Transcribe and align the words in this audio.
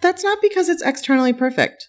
that's 0.00 0.24
not 0.24 0.38
because 0.42 0.68
it's 0.68 0.82
externally 0.82 1.32
perfect. 1.32 1.88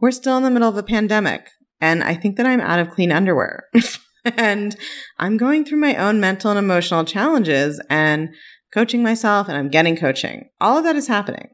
We're 0.00 0.10
still 0.10 0.36
in 0.36 0.42
the 0.42 0.50
middle 0.50 0.68
of 0.68 0.76
a 0.76 0.82
pandemic, 0.82 1.48
and 1.80 2.02
I 2.02 2.14
think 2.14 2.36
that 2.36 2.46
I'm 2.46 2.60
out 2.60 2.78
of 2.78 2.90
clean 2.90 3.12
underwear. 3.12 3.64
and 4.24 4.76
I'm 5.18 5.36
going 5.36 5.64
through 5.64 5.78
my 5.78 5.96
own 5.96 6.20
mental 6.20 6.50
and 6.50 6.58
emotional 6.58 7.04
challenges 7.04 7.80
and 7.90 8.30
coaching 8.72 9.02
myself, 9.02 9.48
and 9.48 9.56
I'm 9.56 9.68
getting 9.68 9.96
coaching. 9.96 10.48
All 10.60 10.78
of 10.78 10.84
that 10.84 10.96
is 10.96 11.08
happening. 11.08 11.50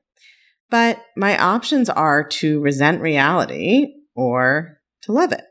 But 0.71 1.01
my 1.17 1.39
options 1.39 1.89
are 1.89 2.25
to 2.25 2.61
resent 2.61 3.01
reality 3.01 3.87
or 4.15 4.79
to 5.03 5.13
love 5.13 5.33
it. 5.33 5.45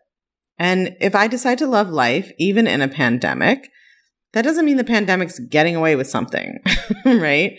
And 0.58 0.95
if 1.02 1.16
I 1.16 1.27
decide 1.27 1.58
to 1.59 1.67
love 1.67 1.89
life, 1.89 2.31
even 2.38 2.67
in 2.67 2.81
a 2.81 2.88
pandemic, 2.88 3.70
that 4.33 4.44
doesn't 4.44 4.66
mean 4.66 4.77
the 4.77 4.83
pandemic's 4.83 5.39
getting 5.39 5.75
away 5.75 5.95
with 5.95 6.09
something, 6.09 6.59
right? 7.05 7.53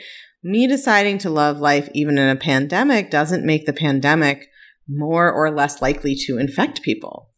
Me 0.47 0.69
deciding 0.69 1.19
to 1.19 1.29
love 1.29 1.59
life 1.59 1.89
even 1.93 2.19
in 2.19 2.29
a 2.29 2.37
pandemic 2.37 3.11
doesn't 3.11 3.45
make 3.45 3.66
the 3.66 3.73
pandemic 3.73 4.47
more 4.88 5.29
or 5.29 5.51
less 5.51 5.83
likely 5.83 6.15
to 6.15 6.38
infect 6.38 6.83
people. 6.83 7.30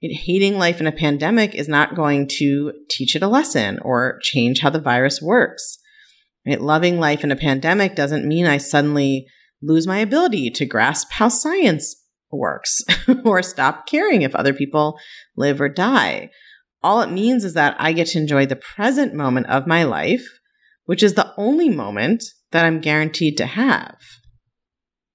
Hating 0.00 0.56
life 0.56 0.80
in 0.80 0.86
a 0.86 0.92
pandemic 0.92 1.54
is 1.54 1.68
not 1.68 1.94
going 1.94 2.26
to 2.38 2.72
teach 2.88 3.14
it 3.14 3.22
a 3.22 3.28
lesson 3.28 3.78
or 3.82 4.18
change 4.22 4.60
how 4.60 4.70
the 4.70 4.80
virus 4.80 5.20
works. 5.20 5.76
Right? 6.46 6.58
Loving 6.58 6.98
life 6.98 7.22
in 7.22 7.30
a 7.30 7.36
pandemic 7.36 7.96
doesn't 7.96 8.26
mean 8.26 8.46
I 8.46 8.56
suddenly 8.56 9.26
lose 9.60 9.86
my 9.86 9.98
ability 9.98 10.48
to 10.52 10.64
grasp 10.64 11.08
how 11.10 11.28
science 11.28 11.94
works 12.32 12.80
or 13.26 13.42
stop 13.42 13.86
caring 13.86 14.22
if 14.22 14.34
other 14.34 14.54
people 14.54 14.98
live 15.36 15.60
or 15.60 15.68
die. 15.68 16.30
All 16.82 17.02
it 17.02 17.10
means 17.10 17.44
is 17.44 17.52
that 17.52 17.76
I 17.78 17.92
get 17.92 18.06
to 18.08 18.18
enjoy 18.18 18.46
the 18.46 18.56
present 18.56 19.12
moment 19.12 19.48
of 19.48 19.66
my 19.66 19.84
life, 19.84 20.26
which 20.86 21.02
is 21.02 21.14
the 21.14 21.32
only 21.36 21.68
moment 21.68 22.24
that 22.52 22.64
I'm 22.64 22.80
guaranteed 22.80 23.36
to 23.38 23.46
have. 23.46 23.96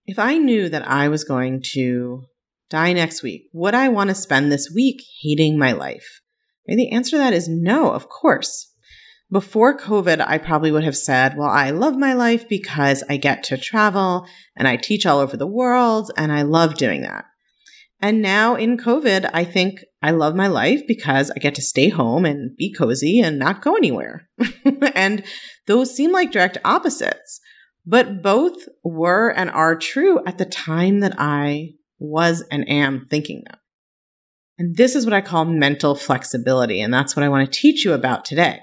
If 0.05 0.19
I 0.19 0.37
knew 0.37 0.69
that 0.69 0.87
I 0.87 1.07
was 1.07 1.23
going 1.23 1.61
to 1.73 2.23
die 2.69 2.93
next 2.93 3.23
week, 3.23 3.43
would 3.53 3.75
I 3.75 3.89
want 3.89 4.09
to 4.09 4.15
spend 4.15 4.51
this 4.51 4.71
week 4.73 5.01
hating 5.21 5.57
my 5.57 5.71
life? 5.71 6.21
And 6.67 6.79
the 6.79 6.91
answer 6.91 7.11
to 7.11 7.17
that 7.17 7.33
is 7.33 7.47
no, 7.47 7.91
of 7.91 8.09
course. 8.09 8.73
Before 9.31 9.77
COVID, 9.77 10.25
I 10.25 10.39
probably 10.39 10.71
would 10.71 10.83
have 10.83 10.97
said, 10.97 11.37
well, 11.37 11.49
I 11.49 11.69
love 11.69 11.95
my 11.95 12.13
life 12.13 12.49
because 12.49 13.03
I 13.07 13.17
get 13.17 13.43
to 13.45 13.57
travel 13.57 14.25
and 14.55 14.67
I 14.67 14.75
teach 14.75 15.05
all 15.05 15.19
over 15.19 15.37
the 15.37 15.47
world 15.47 16.11
and 16.17 16.31
I 16.31 16.41
love 16.41 16.75
doing 16.75 17.01
that. 17.03 17.25
And 18.01 18.21
now 18.21 18.55
in 18.55 18.77
COVID, 18.77 19.29
I 19.33 19.43
think 19.43 19.83
I 20.01 20.11
love 20.11 20.35
my 20.35 20.47
life 20.47 20.81
because 20.87 21.31
I 21.31 21.39
get 21.39 21.55
to 21.55 21.61
stay 21.61 21.89
home 21.89 22.23
and 22.25 22.55
be 22.55 22.73
cozy 22.73 23.19
and 23.19 23.37
not 23.37 23.61
go 23.61 23.75
anywhere. 23.75 24.29
and 24.95 25.23
those 25.67 25.93
seem 25.93 26.13
like 26.13 26.31
direct 26.31 26.57
opposites, 26.63 27.41
but 27.85 28.21
both 28.21 28.55
were 28.83 29.29
and 29.29 29.49
are 29.49 29.75
true 29.75 30.23
at 30.25 30.37
the 30.37 30.45
time 30.45 31.01
that 31.01 31.15
I 31.17 31.71
was 31.99 32.41
and 32.49 32.67
am 32.69 33.07
thinking 33.09 33.43
them. 33.45 33.59
And 34.57 34.77
this 34.77 34.95
is 34.95 35.05
what 35.05 35.13
I 35.13 35.21
call 35.21 35.45
mental 35.45 35.95
flexibility. 35.95 36.81
And 36.81 36.93
that's 36.93 37.15
what 37.15 37.23
I 37.23 37.29
want 37.29 37.51
to 37.51 37.59
teach 37.59 37.83
you 37.83 37.93
about 37.93 38.23
today. 38.23 38.59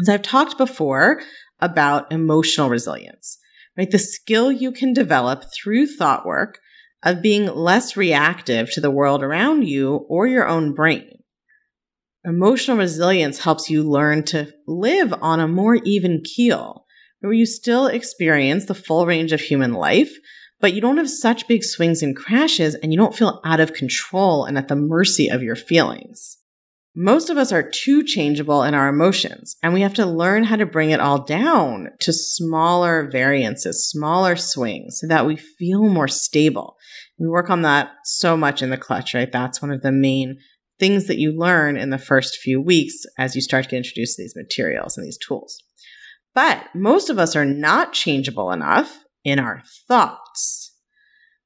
As 0.00 0.08
I've 0.08 0.22
talked 0.22 0.58
before 0.58 1.20
about 1.60 2.10
emotional 2.10 2.68
resilience, 2.68 3.38
right? 3.76 3.90
The 3.90 3.98
skill 3.98 4.50
you 4.50 4.72
can 4.72 4.92
develop 4.92 5.44
through 5.54 5.86
thought 5.86 6.26
work 6.26 6.58
of 7.04 7.22
being 7.22 7.46
less 7.46 7.96
reactive 7.96 8.72
to 8.72 8.80
the 8.80 8.90
world 8.90 9.22
around 9.22 9.68
you 9.68 10.06
or 10.08 10.26
your 10.26 10.48
own 10.48 10.72
brain. 10.72 11.10
Emotional 12.24 12.78
resilience 12.78 13.38
helps 13.38 13.68
you 13.68 13.82
learn 13.82 14.22
to 14.24 14.50
live 14.66 15.12
on 15.20 15.40
a 15.40 15.46
more 15.46 15.74
even 15.84 16.22
keel, 16.24 16.86
where 17.20 17.34
you 17.34 17.44
still 17.44 17.86
experience 17.86 18.64
the 18.64 18.74
full 18.74 19.04
range 19.04 19.32
of 19.32 19.40
human 19.40 19.74
life, 19.74 20.12
but 20.58 20.72
you 20.72 20.80
don't 20.80 20.96
have 20.96 21.10
such 21.10 21.46
big 21.46 21.62
swings 21.62 22.02
and 22.02 22.16
crashes 22.16 22.74
and 22.74 22.92
you 22.92 22.98
don't 22.98 23.14
feel 23.14 23.42
out 23.44 23.60
of 23.60 23.74
control 23.74 24.46
and 24.46 24.56
at 24.56 24.68
the 24.68 24.76
mercy 24.76 25.28
of 25.28 25.42
your 25.42 25.56
feelings. 25.56 26.38
Most 26.96 27.28
of 27.28 27.36
us 27.36 27.50
are 27.50 27.68
too 27.68 28.04
changeable 28.04 28.62
in 28.62 28.72
our 28.72 28.88
emotions, 28.88 29.56
and 29.64 29.74
we 29.74 29.80
have 29.80 29.94
to 29.94 30.06
learn 30.06 30.44
how 30.44 30.54
to 30.54 30.64
bring 30.64 30.90
it 30.90 31.00
all 31.00 31.24
down 31.24 31.88
to 32.00 32.12
smaller 32.12 33.08
variances, 33.10 33.88
smaller 33.88 34.36
swings, 34.36 35.00
so 35.00 35.08
that 35.08 35.26
we 35.26 35.34
feel 35.34 35.88
more 35.88 36.06
stable. 36.06 36.76
We 37.18 37.26
work 37.26 37.50
on 37.50 37.62
that 37.62 37.90
so 38.04 38.36
much 38.36 38.62
in 38.62 38.70
the 38.70 38.76
clutch, 38.76 39.12
right? 39.12 39.30
That's 39.30 39.60
one 39.60 39.72
of 39.72 39.82
the 39.82 39.90
main 39.90 40.38
things 40.78 41.08
that 41.08 41.18
you 41.18 41.36
learn 41.36 41.76
in 41.76 41.90
the 41.90 41.98
first 41.98 42.38
few 42.38 42.60
weeks 42.60 42.94
as 43.18 43.34
you 43.34 43.42
start 43.42 43.64
to 43.64 43.70
get 43.70 43.78
introduced 43.78 44.16
to 44.16 44.22
these 44.22 44.36
materials 44.36 44.96
and 44.96 45.04
these 45.04 45.18
tools. 45.18 45.60
But 46.32 46.64
most 46.76 47.10
of 47.10 47.18
us 47.18 47.34
are 47.34 47.44
not 47.44 47.92
changeable 47.92 48.52
enough 48.52 49.04
in 49.24 49.40
our 49.40 49.62
thoughts. 49.88 50.63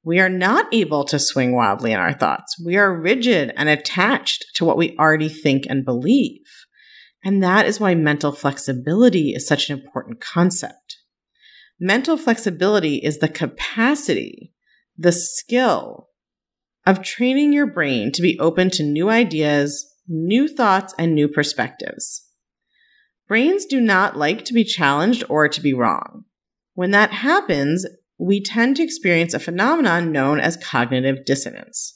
We 0.03 0.19
are 0.19 0.29
not 0.29 0.73
able 0.73 1.03
to 1.05 1.19
swing 1.19 1.53
wildly 1.53 1.91
in 1.91 1.99
our 1.99 2.13
thoughts. 2.13 2.55
We 2.63 2.77
are 2.77 2.99
rigid 2.99 3.51
and 3.57 3.67
attached 3.67 4.45
to 4.55 4.65
what 4.65 4.77
we 4.77 4.95
already 4.97 5.29
think 5.29 5.65
and 5.69 5.83
believe. 5.83 6.41
And 7.23 7.43
that 7.43 7.65
is 7.65 7.79
why 7.79 7.95
mental 7.95 8.31
flexibility 8.31 9.33
is 9.33 9.45
such 9.45 9.69
an 9.69 9.77
important 9.77 10.21
concept. 10.21 10.97
Mental 11.79 12.17
flexibility 12.17 12.95
is 12.95 13.19
the 13.19 13.27
capacity, 13.27 14.53
the 14.97 15.11
skill 15.11 16.09
of 16.85 17.03
training 17.03 17.53
your 17.53 17.67
brain 17.67 18.11
to 18.13 18.21
be 18.21 18.39
open 18.39 18.69
to 18.71 18.83
new 18.83 19.09
ideas, 19.09 19.85
new 20.07 20.47
thoughts, 20.47 20.93
and 20.97 21.13
new 21.13 21.27
perspectives. 21.27 22.25
Brains 23.27 23.65
do 23.65 23.79
not 23.79 24.17
like 24.17 24.45
to 24.45 24.53
be 24.53 24.63
challenged 24.63 25.23
or 25.29 25.47
to 25.47 25.61
be 25.61 25.73
wrong. 25.73 26.23
When 26.73 26.91
that 26.91 27.11
happens, 27.11 27.85
we 28.19 28.43
tend 28.43 28.75
to 28.75 28.83
experience 28.83 29.33
a 29.33 29.39
phenomenon 29.39 30.11
known 30.11 30.39
as 30.39 30.57
cognitive 30.57 31.23
dissonance. 31.25 31.95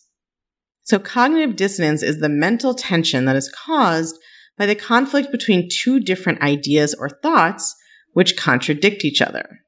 So, 0.84 0.98
cognitive 0.98 1.56
dissonance 1.56 2.02
is 2.02 2.20
the 2.20 2.30
mental 2.30 2.74
tension 2.74 3.26
that 3.26 3.36
is 3.36 3.52
caused 3.52 4.18
by 4.58 4.66
the 4.66 4.76
conflict 4.76 5.32
between 5.32 5.70
two 5.70 6.00
different 6.00 6.42
ideas 6.42 6.94
or 6.94 7.10
thoughts 7.10 7.76
which 8.14 8.38
contradict 8.38 9.04
each 9.04 9.22
other. 9.22 9.60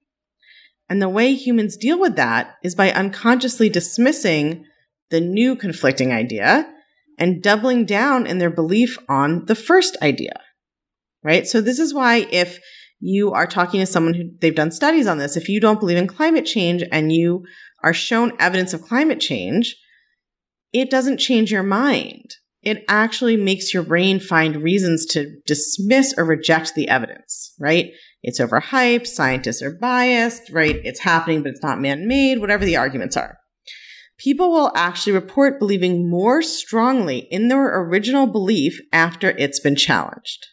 And 0.90 1.02
the 1.02 1.10
way 1.10 1.34
humans 1.34 1.78
deal 1.78 2.00
with 2.00 2.16
that 2.16 2.56
is 2.64 2.76
by 2.76 2.92
unconsciously 2.92 3.70
dismissing 3.70 4.66
the 5.10 5.20
new 5.20 5.56
conflicting 5.56 6.12
idea 6.12 6.72
and 7.18 7.42
doubling 7.42 7.86
down 7.86 8.28
in 8.28 8.38
their 8.38 8.50
belief 8.50 8.98
on 9.10 9.46
the 9.46 9.56
first 9.56 9.98
idea. 10.02 10.40
Right? 11.24 11.48
So, 11.48 11.60
this 11.60 11.80
is 11.80 11.94
why 11.94 12.28
if 12.32 12.60
you 13.00 13.32
are 13.32 13.48
talking 13.48 13.80
to 13.80 13.86
someone 13.86 14.14
who 14.14 14.30
they've 14.40 14.56
done 14.56 14.72
studies 14.72 15.08
on 15.08 15.18
this. 15.18 15.38
If 15.38 15.50
you 15.50 15.60
don't 15.60 15.80
believe 15.80 15.98
in 15.98 16.08
climate 16.08 16.46
change 16.46 16.84
and 16.92 17.12
you 17.12 17.46
are 17.84 17.94
shown 17.94 18.34
evidence 18.40 18.74
of 18.74 18.82
climate 18.82 19.20
change, 19.20 19.76
it 20.74 20.90
doesn't 20.90 21.18
change 21.18 21.52
your 21.52 21.64
mind. 21.64 22.36
It 22.62 22.84
actually 22.90 23.38
makes 23.38 23.74
your 23.74 23.84
brain 23.84 24.20
find 24.20 24.64
reasons 24.64 25.06
to 25.08 25.40
dismiss 25.46 26.16
or 26.18 26.26
reject 26.26 26.74
the 26.74 26.88
evidence, 26.88 27.54
right? 27.60 27.92
It's 28.24 28.40
overhyped, 28.40 29.06
scientists 29.06 29.62
are 29.62 29.78
biased, 29.80 30.50
right? 30.52 30.78
It's 30.84 31.02
happening, 31.02 31.44
but 31.44 31.52
it's 31.52 31.62
not 31.62 31.80
man 31.80 32.08
made, 32.08 32.40
whatever 32.40 32.66
the 32.66 32.78
arguments 32.78 33.16
are. 33.16 33.38
People 34.18 34.52
will 34.52 34.72
actually 34.76 35.14
report 35.14 35.60
believing 35.60 36.10
more 36.10 36.42
strongly 36.42 37.28
in 37.30 37.50
their 37.50 37.82
original 37.82 38.26
belief 38.26 38.80
after 38.92 39.30
it's 39.32 39.60
been 39.60 39.76
challenged. 39.76 40.48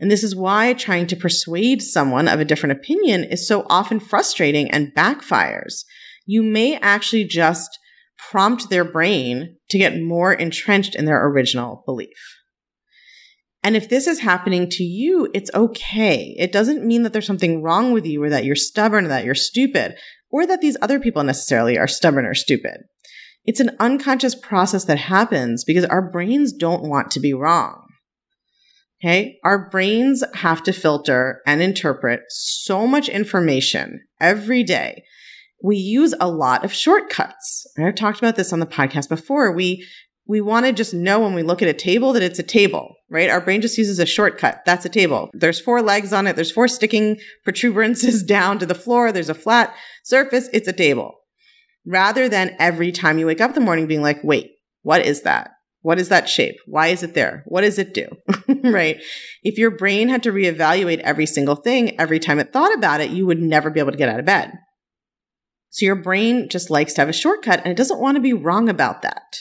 And 0.00 0.10
this 0.10 0.24
is 0.24 0.34
why 0.34 0.72
trying 0.72 1.06
to 1.08 1.16
persuade 1.16 1.82
someone 1.82 2.26
of 2.26 2.40
a 2.40 2.44
different 2.44 2.78
opinion 2.78 3.24
is 3.24 3.46
so 3.46 3.66
often 3.68 4.00
frustrating 4.00 4.70
and 4.70 4.94
backfires. 4.96 5.84
You 6.24 6.42
may 6.42 6.78
actually 6.78 7.24
just 7.24 7.78
prompt 8.16 8.70
their 8.70 8.84
brain 8.84 9.56
to 9.68 9.78
get 9.78 10.00
more 10.00 10.32
entrenched 10.32 10.94
in 10.94 11.04
their 11.04 11.26
original 11.26 11.82
belief. 11.86 12.38
And 13.62 13.76
if 13.76 13.90
this 13.90 14.06
is 14.06 14.20
happening 14.20 14.70
to 14.70 14.84
you, 14.84 15.28
it's 15.34 15.50
okay. 15.54 16.34
It 16.38 16.50
doesn't 16.50 16.84
mean 16.84 17.02
that 17.02 17.12
there's 17.12 17.26
something 17.26 17.62
wrong 17.62 17.92
with 17.92 18.06
you 18.06 18.22
or 18.22 18.30
that 18.30 18.44
you're 18.44 18.56
stubborn 18.56 19.04
or 19.04 19.08
that 19.08 19.24
you're 19.24 19.34
stupid 19.34 19.96
or 20.30 20.46
that 20.46 20.62
these 20.62 20.78
other 20.80 20.98
people 20.98 21.22
necessarily 21.22 21.76
are 21.76 21.88
stubborn 21.88 22.24
or 22.24 22.34
stupid. 22.34 22.78
It's 23.44 23.60
an 23.60 23.76
unconscious 23.78 24.34
process 24.34 24.84
that 24.84 24.98
happens 24.98 25.64
because 25.64 25.84
our 25.84 26.02
brains 26.10 26.52
don't 26.52 26.88
want 26.88 27.10
to 27.12 27.20
be 27.20 27.34
wrong. 27.34 27.89
Okay. 29.02 29.38
Our 29.44 29.70
brains 29.70 30.22
have 30.34 30.62
to 30.64 30.72
filter 30.72 31.40
and 31.46 31.62
interpret 31.62 32.20
so 32.28 32.86
much 32.86 33.08
information 33.08 34.00
every 34.20 34.62
day. 34.62 35.04
we 35.62 35.76
use 35.76 36.14
a 36.20 36.28
lot 36.28 36.64
of 36.64 36.72
shortcuts. 36.72 37.66
I've 37.78 37.94
talked 37.94 38.18
about 38.18 38.36
this 38.36 38.52
on 38.52 38.60
the 38.60 38.66
podcast 38.66 39.08
before. 39.08 39.52
We 39.52 39.86
we 40.26 40.40
want 40.40 40.64
to 40.66 40.72
just 40.72 40.94
know 40.94 41.18
when 41.20 41.34
we 41.34 41.42
look 41.42 41.60
at 41.60 41.68
a 41.68 41.72
table 41.74 42.12
that 42.12 42.22
it's 42.22 42.38
a 42.38 42.44
table, 42.44 42.94
right? 43.10 43.28
Our 43.28 43.40
brain 43.40 43.60
just 43.62 43.76
uses 43.76 43.98
a 43.98 44.06
shortcut. 44.06 44.62
That's 44.64 44.84
a 44.84 44.88
table. 44.88 45.28
There's 45.32 45.60
four 45.60 45.82
legs 45.82 46.12
on 46.12 46.26
it. 46.28 46.36
There's 46.36 46.52
four 46.52 46.68
sticking 46.68 47.18
protuberances 47.44 48.22
down 48.26 48.58
to 48.60 48.66
the 48.66 48.74
floor. 48.74 49.10
There's 49.12 49.28
a 49.28 49.34
flat 49.34 49.74
surface. 50.04 50.48
It's 50.52 50.68
a 50.68 50.72
table. 50.72 51.14
Rather 51.84 52.28
than 52.28 52.54
every 52.60 52.92
time 52.92 53.18
you 53.18 53.26
wake 53.26 53.40
up 53.40 53.50
in 53.50 53.54
the 53.56 53.60
morning 53.60 53.86
being 53.88 54.02
like, 54.02 54.22
wait, 54.22 54.52
what 54.82 55.04
is 55.04 55.22
that? 55.22 55.50
What 55.82 55.98
is 55.98 56.10
that 56.10 56.28
shape? 56.28 56.56
Why 56.66 56.88
is 56.88 57.02
it 57.02 57.14
there? 57.14 57.42
What 57.46 57.62
does 57.62 57.78
it 57.78 57.94
do? 57.94 58.06
right? 58.70 59.00
If 59.42 59.58
your 59.58 59.70
brain 59.70 60.08
had 60.08 60.22
to 60.24 60.32
reevaluate 60.32 60.98
every 60.98 61.26
single 61.26 61.56
thing 61.56 61.98
every 61.98 62.18
time 62.18 62.38
it 62.38 62.52
thought 62.52 62.74
about 62.74 63.00
it, 63.00 63.10
you 63.10 63.26
would 63.26 63.40
never 63.40 63.70
be 63.70 63.80
able 63.80 63.92
to 63.92 63.98
get 63.98 64.08
out 64.08 64.20
of 64.20 64.26
bed. 64.26 64.52
So 65.70 65.86
your 65.86 65.96
brain 65.96 66.48
just 66.48 66.68
likes 66.68 66.94
to 66.94 67.00
have 67.00 67.08
a 67.08 67.14
shortcut 67.14 67.60
and 67.60 67.68
it 67.68 67.76
doesn't 67.76 68.00
want 68.00 68.16
to 68.16 68.20
be 68.20 68.32
wrong 68.32 68.68
about 68.68 69.02
that 69.02 69.36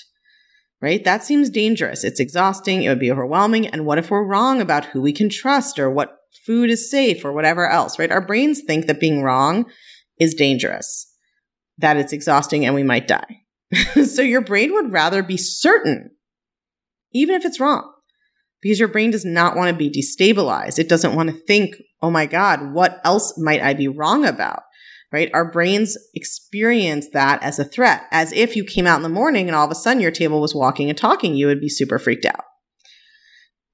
right? 0.81 1.03
That 1.03 1.24
seems 1.24 1.50
dangerous. 1.50 2.03
It's 2.03 2.19
exhausting. 2.19 2.83
It 2.83 2.89
would 2.89 3.00
be 3.00 3.12
overwhelming. 3.12 3.68
And 3.68 3.85
what 3.85 3.97
if 3.97 4.09
we're 4.09 4.24
wrong 4.24 4.62
about 4.62 4.85
who 4.85 5.01
we 5.01 5.13
can 5.13 5.30
trust 5.30 5.80
or 5.80 5.89
what 5.89 6.18
food 6.45 6.69
is 6.69 6.89
safe 6.89 7.25
or 7.25 7.33
whatever 7.33 7.68
else, 7.69 8.00
right? 8.00 8.12
Our 8.12 8.25
brains 8.25 8.62
think 8.62 8.88
that 8.88 9.00
being 9.00 9.21
wrong 9.21 9.65
is 10.19 10.33
dangerous, 10.33 11.12
that 11.77 11.97
it's 11.97 12.13
exhausting 12.13 12.65
and 12.65 12.75
we 12.75 12.83
might 12.83 13.07
die. 13.07 13.42
so 14.06 14.21
your 14.21 14.42
brain 14.42 14.74
would 14.74 14.92
rather 14.92 15.21
be 15.21 15.38
certain, 15.38 16.12
even 17.13 17.35
if 17.35 17.45
it's 17.45 17.59
wrong, 17.59 17.91
because 18.61 18.79
your 18.79 18.88
brain 18.88 19.11
does 19.11 19.25
not 19.25 19.56
want 19.56 19.69
to 19.69 19.75
be 19.75 19.89
destabilized. 19.89 20.79
It 20.79 20.89
doesn't 20.89 21.15
want 21.15 21.29
to 21.29 21.45
think, 21.45 21.75
oh 22.01 22.11
my 22.11 22.25
God, 22.25 22.73
what 22.73 23.00
else 23.03 23.38
might 23.38 23.61
I 23.61 23.73
be 23.73 23.88
wrong 23.88 24.25
about? 24.25 24.63
right? 25.11 25.29
Our 25.33 25.50
brains 25.50 25.97
experience 26.13 27.07
that 27.13 27.41
as 27.41 27.59
a 27.59 27.65
threat, 27.65 28.03
as 28.11 28.31
if 28.31 28.56
you 28.56 28.63
came 28.63 28.85
out 28.85 28.97
in 28.97 29.03
the 29.03 29.09
morning 29.09 29.47
and 29.47 29.56
all 29.56 29.65
of 29.65 29.71
a 29.71 29.75
sudden 29.75 30.01
your 30.01 30.11
table 30.11 30.41
was 30.41 30.53
walking 30.53 30.89
and 30.89 30.97
talking, 30.97 31.35
you 31.35 31.47
would 31.47 31.61
be 31.61 31.69
super 31.69 31.97
freaked 31.97 32.25
out. 32.25 32.44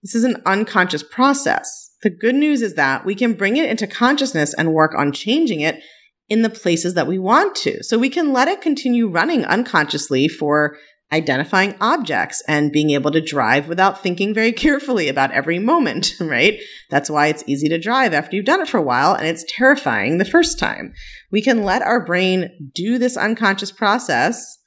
This 0.01 0.15
is 0.15 0.23
an 0.23 0.41
unconscious 0.45 1.03
process. 1.03 1.91
The 2.03 2.09
good 2.09 2.35
news 2.35 2.61
is 2.61 2.75
that 2.75 3.05
we 3.05 3.15
can 3.15 3.33
bring 3.33 3.57
it 3.57 3.69
into 3.69 3.87
consciousness 3.87 4.53
and 4.53 4.73
work 4.73 4.93
on 4.95 5.11
changing 5.11 5.61
it 5.61 5.81
in 6.29 6.41
the 6.41 6.49
places 6.49 6.93
that 6.93 7.07
we 7.07 7.17
want 7.19 7.55
to. 7.55 7.83
So 7.83 7.97
we 7.97 8.09
can 8.09 8.31
let 8.31 8.47
it 8.47 8.61
continue 8.61 9.07
running 9.07 9.45
unconsciously 9.45 10.27
for 10.27 10.77
identifying 11.15 11.75
objects 11.79 12.43
and 12.45 12.73
being 12.73 12.89
able 12.89 13.09
to 13.09 13.21
drive 13.21 13.69
without 13.69 14.03
thinking 14.03 14.33
very 14.33 14.51
carefully 14.51 15.07
about 15.07 15.31
every 15.31 15.59
moment, 15.59 16.13
right? 16.19 16.59
That's 16.89 17.09
why 17.09 17.27
it's 17.27 17.43
easy 17.47 17.69
to 17.69 17.79
drive 17.79 18.13
after 18.13 18.35
you've 18.35 18.45
done 18.45 18.61
it 18.61 18.67
for 18.67 18.77
a 18.77 18.83
while 18.83 19.13
and 19.13 19.25
it's 19.25 19.45
terrifying 19.47 20.17
the 20.17 20.25
first 20.25 20.59
time. 20.59 20.93
We 21.31 21.41
can 21.41 21.63
let 21.63 21.81
our 21.81 22.05
brain 22.05 22.71
do 22.75 22.97
this 22.97 23.15
unconscious 23.15 23.71
process 23.71 24.57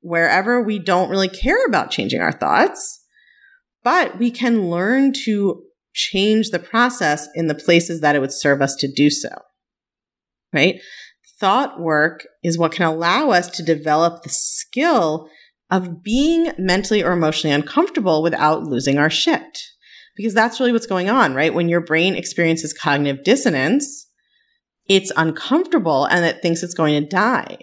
wherever 0.00 0.62
we 0.62 0.78
don't 0.78 1.10
really 1.10 1.28
care 1.28 1.64
about 1.66 1.90
changing 1.90 2.20
our 2.20 2.32
thoughts, 2.32 3.04
but 3.82 4.18
we 4.18 4.30
can 4.30 4.70
learn 4.70 5.12
to 5.24 5.64
change 5.94 6.50
the 6.50 6.58
process 6.58 7.28
in 7.34 7.48
the 7.48 7.54
places 7.54 8.00
that 8.00 8.14
it 8.14 8.20
would 8.20 8.32
serve 8.32 8.62
us 8.62 8.76
to 8.76 8.90
do 8.90 9.10
so, 9.10 9.30
right? 10.52 10.80
Thought 11.38 11.80
work 11.80 12.24
is 12.44 12.56
what 12.56 12.72
can 12.72 12.86
allow 12.86 13.30
us 13.30 13.48
to 13.50 13.64
develop 13.64 14.22
the 14.22 14.30
skill 14.30 15.28
of 15.72 16.02
being 16.02 16.52
mentally 16.58 17.02
or 17.02 17.12
emotionally 17.12 17.54
uncomfortable 17.54 18.22
without 18.22 18.62
losing 18.62 18.98
our 18.98 19.10
shit. 19.10 19.58
Because 20.14 20.34
that's 20.34 20.60
really 20.60 20.70
what's 20.70 20.86
going 20.86 21.08
on, 21.08 21.34
right? 21.34 21.54
When 21.54 21.70
your 21.70 21.80
brain 21.80 22.14
experiences 22.14 22.74
cognitive 22.74 23.24
dissonance, 23.24 24.06
it's 24.86 25.10
uncomfortable 25.16 26.04
and 26.04 26.26
it 26.26 26.42
thinks 26.42 26.62
it's 26.62 26.74
going 26.74 27.02
to 27.02 27.08
die. 27.08 27.56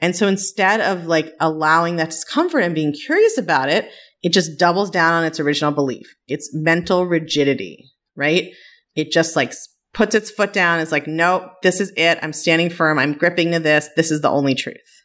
And 0.00 0.14
so 0.14 0.28
instead 0.28 0.82
of 0.82 1.06
like 1.06 1.32
allowing 1.40 1.96
that 1.96 2.10
discomfort 2.10 2.62
and 2.62 2.74
being 2.74 2.92
curious 2.92 3.38
about 3.38 3.70
it, 3.70 3.90
it 4.22 4.34
just 4.34 4.58
doubles 4.58 4.90
down 4.90 5.14
on 5.14 5.24
its 5.24 5.40
original 5.40 5.72
belief. 5.72 6.14
It's 6.28 6.50
mental 6.52 7.06
rigidity, 7.06 7.90
right? 8.14 8.50
It 8.94 9.10
just 9.10 9.34
like 9.34 9.54
puts 9.94 10.14
its 10.14 10.30
foot 10.30 10.52
down. 10.52 10.80
It's 10.80 10.92
like, 10.92 11.06
nope, 11.06 11.44
this 11.62 11.80
is 11.80 11.90
it. 11.96 12.18
I'm 12.20 12.34
standing 12.34 12.68
firm. 12.68 12.98
I'm 12.98 13.14
gripping 13.14 13.52
to 13.52 13.58
this. 13.60 13.88
This 13.96 14.10
is 14.10 14.20
the 14.20 14.28
only 14.28 14.54
truth 14.54 14.95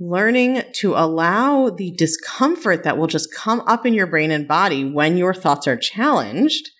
learning 0.00 0.62
to 0.74 0.94
allow 0.94 1.70
the 1.70 1.90
discomfort 1.92 2.84
that 2.84 2.96
will 2.96 3.06
just 3.06 3.34
come 3.34 3.60
up 3.66 3.84
in 3.84 3.94
your 3.94 4.06
brain 4.06 4.30
and 4.30 4.46
body 4.46 4.84
when 4.84 5.16
your 5.16 5.34
thoughts 5.34 5.66
are 5.66 5.76
challenged 5.76 6.70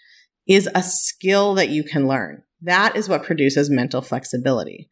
is 0.47 0.69
a 0.75 0.83
skill 0.83 1.55
that 1.55 1.69
you 1.69 1.83
can 1.83 2.07
learn. 2.07 2.43
That 2.63 2.97
is 2.97 3.09
what 3.09 3.25
produces 3.25 3.71
mental 3.71 4.03
flexibility. 4.03 4.89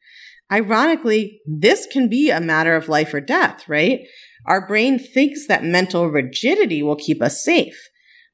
Ironically, 0.52 1.40
this 1.46 1.87
can 1.90 2.08
be 2.08 2.31
a 2.31 2.40
matter 2.40 2.76
of 2.76 2.88
life 2.88 3.12
or 3.12 3.20
death, 3.20 3.69
right? 3.69 4.00
Our 4.46 4.67
brain 4.67 4.99
thinks 4.99 5.46
that 5.49 5.64
mental 5.64 6.08
rigidity 6.08 6.82
will 6.82 6.96
keep 6.96 7.20
us 7.20 7.43
safe. 7.43 7.88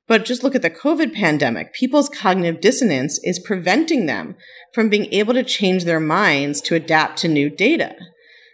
But 0.09 0.25
just 0.25 0.43
look 0.43 0.55
at 0.55 0.63
the 0.63 0.69
COVID 0.69 1.15
pandemic. 1.15 1.73
People's 1.73 2.09
cognitive 2.11 2.61
dissonance 2.61 3.19
is 3.23 3.39
preventing 3.39 4.07
them 4.07 4.37
from 4.75 4.91
being 4.91 5.07
able 5.13 5.33
to 5.33 5.45
change 5.45 5.85
their 5.85 6.01
minds 6.01 6.61
to 6.63 6.75
adapt 6.75 7.19
to 7.19 7.29
new 7.29 7.49
data. 7.49 7.95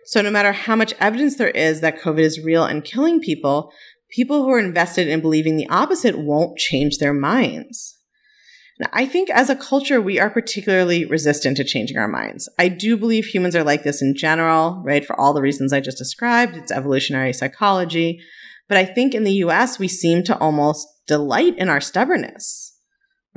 So 0.08 0.22
no 0.22 0.30
matter 0.30 0.52
how 0.52 0.74
much 0.74 0.94
evidence 1.00 1.36
there 1.36 1.50
is 1.50 1.82
that 1.82 2.00
COVID 2.00 2.20
is 2.20 2.42
real 2.42 2.64
and 2.64 2.82
killing 2.82 3.20
people, 3.20 3.70
people 4.08 4.42
who 4.42 4.48
are 4.48 4.58
invested 4.58 5.06
in 5.06 5.20
believing 5.20 5.56
the 5.56 5.68
opposite 5.68 6.18
won't 6.18 6.56
change 6.56 6.96
their 6.96 7.12
minds. 7.12 7.94
Now, 8.80 8.88
I 8.94 9.04
think 9.04 9.28
as 9.28 9.50
a 9.50 9.54
culture, 9.54 10.00
we 10.00 10.18
are 10.18 10.30
particularly 10.30 11.04
resistant 11.04 11.58
to 11.58 11.64
changing 11.64 11.98
our 11.98 12.08
minds. 12.08 12.48
I 12.58 12.68
do 12.68 12.96
believe 12.96 13.26
humans 13.26 13.54
are 13.54 13.62
like 13.62 13.82
this 13.82 14.00
in 14.00 14.16
general, 14.16 14.82
right? 14.82 15.04
For 15.04 15.14
all 15.20 15.34
the 15.34 15.42
reasons 15.42 15.74
I 15.74 15.80
just 15.80 15.98
described, 15.98 16.56
it's 16.56 16.72
evolutionary 16.72 17.34
psychology. 17.34 18.22
But 18.66 18.78
I 18.78 18.86
think 18.86 19.14
in 19.14 19.24
the 19.24 19.44
US, 19.44 19.78
we 19.78 19.88
seem 19.88 20.22
to 20.22 20.38
almost 20.38 20.88
delight 21.06 21.58
in 21.58 21.68
our 21.68 21.82
stubbornness 21.82 22.77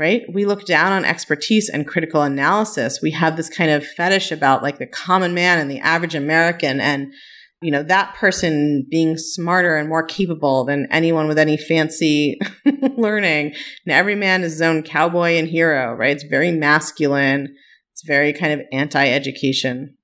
right? 0.02 0.24
We 0.34 0.46
look 0.46 0.66
down 0.66 0.92
on 0.92 1.06
expertise 1.06 1.70
and 1.70 1.88
critical 1.88 2.24
analysis. 2.24 3.02
We 3.04 3.12
have 3.12 3.38
this 3.38 3.50
kind 3.50 3.70
of 3.70 3.86
fetish 3.86 4.32
about 4.32 4.64
like 4.64 4.80
the 4.80 4.88
common 4.88 5.36
man 5.36 5.60
and 5.60 5.70
the 5.70 5.80
average 5.80 6.16
American 6.16 6.82
and 6.82 7.14
you 7.62 7.70
know, 7.70 7.84
that 7.84 8.16
person 8.16 8.88
being 8.90 9.16
smarter 9.16 9.78
and 9.78 9.88
more 9.88 10.02
capable 10.02 10.66
than 10.66 10.88
anyone 10.90 11.28
with 11.28 11.38
any 11.38 11.58
fancy 11.58 12.40
learning. 12.98 13.54
And 13.86 13.94
every 13.94 14.16
man 14.16 14.42
is 14.42 14.54
his 14.54 14.64
own 14.64 14.82
cowboy 14.82 15.34
and 15.34 15.48
hero, 15.48 15.94
right? 15.94 16.16
It's 16.16 16.24
very 16.24 16.52
masculine. 16.52 17.56
It's 17.94 18.04
very 18.04 18.34
kind 18.34 18.54
of 18.54 18.62
anti 18.72 19.08
education. 19.08 19.96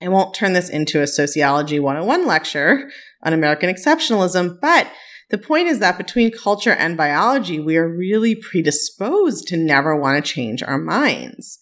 I 0.00 0.06
won't 0.06 0.32
turn 0.32 0.52
this 0.52 0.70
into 0.70 1.02
a 1.02 1.08
sociology 1.08 1.80
101 1.80 2.24
lecture 2.24 2.88
on 3.24 3.32
American 3.32 3.74
exceptionalism, 3.74 4.60
but 4.60 4.86
the 5.30 5.38
point 5.38 5.68
is 5.68 5.78
that 5.78 5.98
between 5.98 6.32
culture 6.32 6.72
and 6.72 6.96
biology, 6.96 7.60
we 7.60 7.76
are 7.76 7.88
really 7.88 8.34
predisposed 8.34 9.46
to 9.48 9.56
never 9.56 9.96
want 9.96 10.24
to 10.24 10.32
change 10.32 10.62
our 10.62 10.78
minds. 10.78 11.58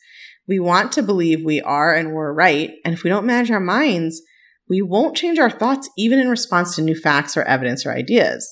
We 0.47 0.59
want 0.59 0.93
to 0.93 1.03
believe 1.03 1.45
we 1.45 1.61
are 1.61 1.95
and 1.95 2.13
we're 2.13 2.33
right. 2.33 2.73
And 2.85 2.95
if 2.95 3.05
we 3.05 3.11
don't 3.11 3.27
manage 3.27 3.51
our 3.51 3.61
minds, 3.61 4.23
we 4.69 4.81
won't 4.81 5.17
change 5.17 5.39
our 5.39 5.51
thoughts 5.51 5.89
even 5.99 6.19
in 6.19 6.29
response 6.29 6.75
to 6.77 6.83
new 6.83 6.95
facts 6.95 7.37
or 7.37 7.43
evidence 7.43 7.85
or 7.85 7.93
ideas. 7.93 8.49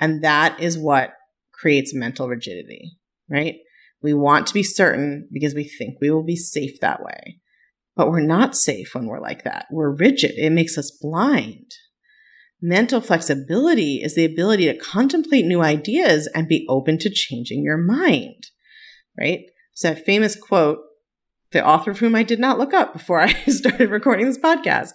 And 0.00 0.24
that 0.24 0.58
is 0.60 0.78
what 0.78 1.12
creates 1.52 1.94
mental 1.94 2.28
rigidity, 2.28 2.92
right? 3.28 3.56
We 4.02 4.14
want 4.14 4.46
to 4.46 4.54
be 4.54 4.62
certain 4.62 5.28
because 5.30 5.54
we 5.54 5.64
think 5.64 5.98
we 6.00 6.10
will 6.10 6.24
be 6.24 6.36
safe 6.36 6.80
that 6.80 7.02
way. 7.02 7.40
But 7.96 8.10
we're 8.10 8.20
not 8.20 8.56
safe 8.56 8.94
when 8.94 9.06
we're 9.06 9.20
like 9.20 9.44
that. 9.44 9.66
We're 9.70 9.94
rigid. 9.94 10.32
It 10.36 10.50
makes 10.50 10.76
us 10.76 10.90
blind. 11.00 11.70
Mental 12.62 13.00
flexibility 13.00 14.00
is 14.02 14.14
the 14.14 14.24
ability 14.24 14.66
to 14.66 14.78
contemplate 14.78 15.44
new 15.44 15.60
ideas 15.60 16.28
and 16.34 16.48
be 16.48 16.66
open 16.68 16.98
to 16.98 17.10
changing 17.10 17.62
your 17.62 17.76
mind, 17.76 18.46
right? 19.18 19.40
So 19.74 19.90
that 19.90 20.04
famous 20.04 20.36
quote, 20.36 20.78
the 21.52 21.64
author 21.64 21.90
of 21.90 21.98
whom 21.98 22.14
I 22.14 22.22
did 22.22 22.38
not 22.38 22.58
look 22.58 22.72
up 22.72 22.92
before 22.92 23.20
I 23.22 23.32
started 23.44 23.90
recording 23.90 24.26
this 24.26 24.38
podcast. 24.38 24.92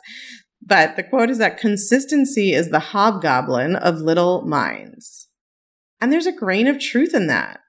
But 0.62 0.96
the 0.96 1.04
quote 1.04 1.30
is 1.30 1.38
that 1.38 1.58
consistency 1.58 2.54
is 2.54 2.70
the 2.70 2.80
hobgoblin 2.80 3.76
of 3.76 4.02
little 4.02 4.46
minds. 4.46 5.28
And 6.02 6.12
there's 6.12 6.28
a 6.28 6.32
grain 6.32 6.68
of 6.68 6.80
truth 6.80 7.14
in 7.14 7.28
that. 7.28 7.60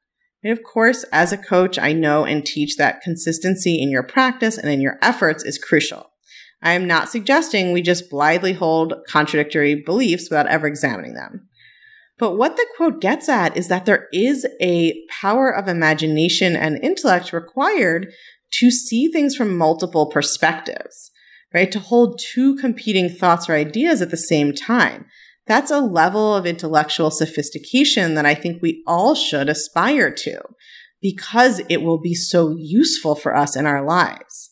And 0.43 0.53
of 0.53 0.65
course, 0.65 1.05
as 1.13 1.33
a 1.33 1.39
coach, 1.39 1.79
I 1.79 1.93
know 1.93 2.25
and 2.25 2.45
teach 2.45 2.77
that 2.77 3.03
consistency 3.03 3.81
in 3.81 3.91
your 3.91 4.03
practice 4.03 4.57
and 4.57 4.71
in 4.71 4.81
your 4.81 4.99
efforts 5.03 5.45
is 5.45 5.59
crucial. 5.59 6.11
I 6.63 6.73
am 6.73 6.87
not 6.87 7.09
suggesting 7.09 7.73
we 7.73 7.83
just 7.83 8.11
blithely 8.11 8.53
hold 8.53 8.95
contradictory 9.09 9.75
beliefs 9.75 10.29
without 10.31 10.47
ever 10.47 10.67
examining 10.67 11.15
them. 11.15 11.49
But 12.19 12.37
what 12.37 12.57
the 12.57 12.67
quote 12.77 13.01
gets 13.01 13.31
at 13.31 13.57
is 13.57 13.69
that 13.69 13.87
there 13.87 14.07
is 14.13 14.47
a 14.61 14.95
power 15.09 15.49
of 15.51 15.69
imagination 15.69 16.55
and 16.55 16.83
intellect 16.85 17.33
required 17.33 18.13
to 18.59 18.71
see 18.71 19.09
things 19.09 19.35
from 19.35 19.57
multiple 19.57 20.07
perspectives, 20.07 21.11
right? 21.55 21.73
To 21.73 21.79
hold 21.79 22.21
two 22.33 22.57
competing 22.57 23.09
thoughts 23.09 23.49
or 23.49 23.55
ideas 23.55 24.03
at 24.03 24.11
the 24.11 24.19
same 24.19 24.53
time. 24.53 25.07
That's 25.47 25.71
a 25.71 25.81
level 25.81 26.35
of 26.35 26.45
intellectual 26.45 27.11
sophistication 27.11 28.15
that 28.15 28.27
I 28.27 28.35
think 28.35 28.61
we 28.61 28.83
all 28.87 29.15
should 29.15 29.49
aspire 29.49 30.13
to 30.13 30.43
because 31.01 31.63
it 31.71 31.83
will 31.83 31.99
be 31.99 32.15
so 32.15 32.55
useful 32.57 33.15
for 33.15 33.35
us 33.35 33.57
in 33.57 33.65
our 33.67 33.83
lives. 33.83 34.50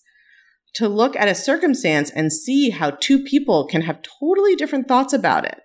To 0.74 0.88
look 0.88 1.16
at 1.16 1.28
a 1.28 1.34
circumstance 1.34 2.10
and 2.10 2.32
see 2.32 2.70
how 2.70 2.90
two 2.90 3.22
people 3.22 3.66
can 3.66 3.82
have 3.82 4.02
totally 4.20 4.54
different 4.54 4.88
thoughts 4.88 5.12
about 5.12 5.44
it. 5.44 5.58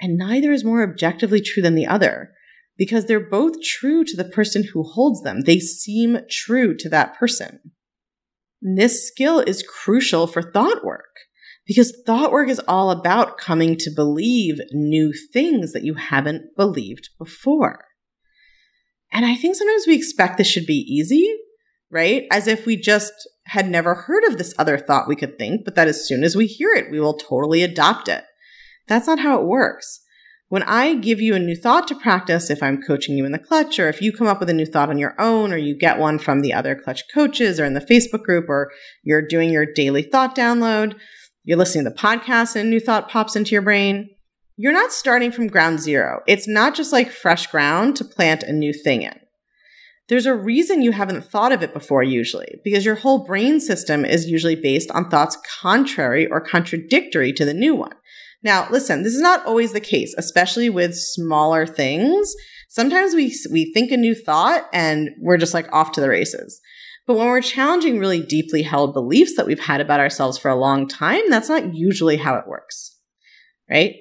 And 0.00 0.16
neither 0.16 0.52
is 0.52 0.64
more 0.64 0.82
objectively 0.82 1.40
true 1.40 1.62
than 1.62 1.74
the 1.74 1.86
other 1.86 2.30
because 2.76 3.06
they're 3.06 3.20
both 3.20 3.62
true 3.62 4.04
to 4.04 4.16
the 4.16 4.24
person 4.24 4.64
who 4.72 4.82
holds 4.82 5.22
them. 5.22 5.42
They 5.42 5.60
seem 5.60 6.18
true 6.30 6.76
to 6.78 6.88
that 6.90 7.14
person. 7.18 7.60
this 8.60 9.06
skill 9.06 9.40
is 9.40 9.62
crucial 9.62 10.26
for 10.26 10.42
thought 10.42 10.84
work 10.84 11.14
because 11.66 11.96
thought 12.06 12.32
work 12.32 12.48
is 12.48 12.60
all 12.66 12.90
about 12.90 13.38
coming 13.38 13.76
to 13.76 13.90
believe 13.90 14.58
new 14.72 15.12
things 15.32 15.72
that 15.72 15.84
you 15.84 15.94
haven't 15.94 16.56
believed 16.56 17.10
before. 17.18 17.84
And 19.12 19.24
I 19.24 19.36
think 19.36 19.54
sometimes 19.54 19.86
we 19.86 19.94
expect 19.94 20.38
this 20.38 20.48
should 20.48 20.66
be 20.66 20.84
easy, 20.88 21.30
right? 21.90 22.24
As 22.32 22.46
if 22.46 22.66
we 22.66 22.76
just 22.76 23.12
had 23.46 23.68
never 23.68 23.94
heard 23.94 24.24
of 24.24 24.38
this 24.38 24.54
other 24.58 24.78
thought 24.78 25.08
we 25.08 25.16
could 25.16 25.38
think, 25.38 25.64
but 25.64 25.74
that 25.74 25.88
as 25.88 26.06
soon 26.06 26.24
as 26.24 26.36
we 26.36 26.46
hear 26.46 26.70
it, 26.74 26.90
we 26.90 27.00
will 27.00 27.14
totally 27.14 27.62
adopt 27.62 28.08
it. 28.08 28.24
That's 28.88 29.06
not 29.06 29.18
how 29.18 29.38
it 29.38 29.46
works. 29.46 30.00
When 30.48 30.62
I 30.62 30.94
give 30.94 31.20
you 31.20 31.34
a 31.34 31.38
new 31.38 31.56
thought 31.56 31.88
to 31.88 31.94
practice, 31.94 32.48
if 32.48 32.62
I'm 32.62 32.82
coaching 32.82 33.16
you 33.16 33.24
in 33.24 33.32
the 33.32 33.38
clutch, 33.38 33.78
or 33.78 33.88
if 33.88 34.00
you 34.00 34.12
come 34.12 34.26
up 34.26 34.40
with 34.40 34.50
a 34.50 34.54
new 34.54 34.66
thought 34.66 34.90
on 34.90 34.98
your 34.98 35.14
own, 35.18 35.52
or 35.52 35.56
you 35.56 35.76
get 35.76 35.98
one 35.98 36.18
from 36.18 36.40
the 36.40 36.52
other 36.52 36.74
clutch 36.74 37.02
coaches, 37.12 37.58
or 37.58 37.64
in 37.64 37.74
the 37.74 37.80
Facebook 37.80 38.22
group, 38.22 38.48
or 38.48 38.70
you're 39.02 39.26
doing 39.26 39.50
your 39.50 39.66
daily 39.66 40.02
thought 40.02 40.36
download, 40.36 40.94
you're 41.44 41.58
listening 41.58 41.84
to 41.84 41.90
the 41.90 41.96
podcast 41.96 42.56
and 42.56 42.66
a 42.66 42.70
new 42.70 42.80
thought 42.80 43.10
pops 43.10 43.36
into 43.36 43.52
your 43.52 43.62
brain, 43.62 44.10
you're 44.56 44.72
not 44.72 44.92
starting 44.92 45.32
from 45.32 45.48
ground 45.48 45.80
zero. 45.80 46.20
It's 46.26 46.46
not 46.46 46.74
just 46.74 46.92
like 46.92 47.10
fresh 47.10 47.48
ground 47.48 47.96
to 47.96 48.04
plant 48.04 48.44
a 48.44 48.52
new 48.52 48.72
thing 48.72 49.02
in. 49.02 49.18
There's 50.08 50.26
a 50.26 50.34
reason 50.34 50.82
you 50.82 50.92
haven't 50.92 51.24
thought 51.24 51.52
of 51.52 51.62
it 51.62 51.72
before, 51.72 52.02
usually, 52.02 52.58
because 52.62 52.84
your 52.84 52.94
whole 52.94 53.24
brain 53.24 53.58
system 53.58 54.04
is 54.04 54.26
usually 54.26 54.56
based 54.56 54.90
on 54.90 55.08
thoughts 55.08 55.38
contrary 55.60 56.26
or 56.26 56.40
contradictory 56.40 57.32
to 57.32 57.44
the 57.44 57.54
new 57.54 57.74
one. 57.74 57.94
Now, 58.42 58.68
listen, 58.70 59.02
this 59.02 59.14
is 59.14 59.22
not 59.22 59.46
always 59.46 59.72
the 59.72 59.80
case, 59.80 60.14
especially 60.18 60.68
with 60.68 60.94
smaller 60.94 61.66
things. 61.66 62.34
Sometimes 62.68 63.14
we, 63.14 63.34
we 63.50 63.72
think 63.72 63.90
a 63.90 63.96
new 63.96 64.14
thought 64.14 64.64
and 64.74 65.10
we're 65.22 65.38
just 65.38 65.54
like 65.54 65.72
off 65.72 65.92
to 65.92 66.02
the 66.02 66.10
races. 66.10 66.60
But 67.06 67.16
when 67.16 67.26
we're 67.26 67.40
challenging 67.40 67.98
really 67.98 68.20
deeply 68.20 68.62
held 68.62 68.92
beliefs 68.92 69.36
that 69.36 69.46
we've 69.46 69.60
had 69.60 69.80
about 69.80 70.00
ourselves 70.00 70.36
for 70.36 70.50
a 70.50 70.56
long 70.56 70.86
time, 70.86 71.30
that's 71.30 71.48
not 71.48 71.74
usually 71.74 72.18
how 72.18 72.34
it 72.34 72.46
works, 72.46 72.98
right? 73.70 73.94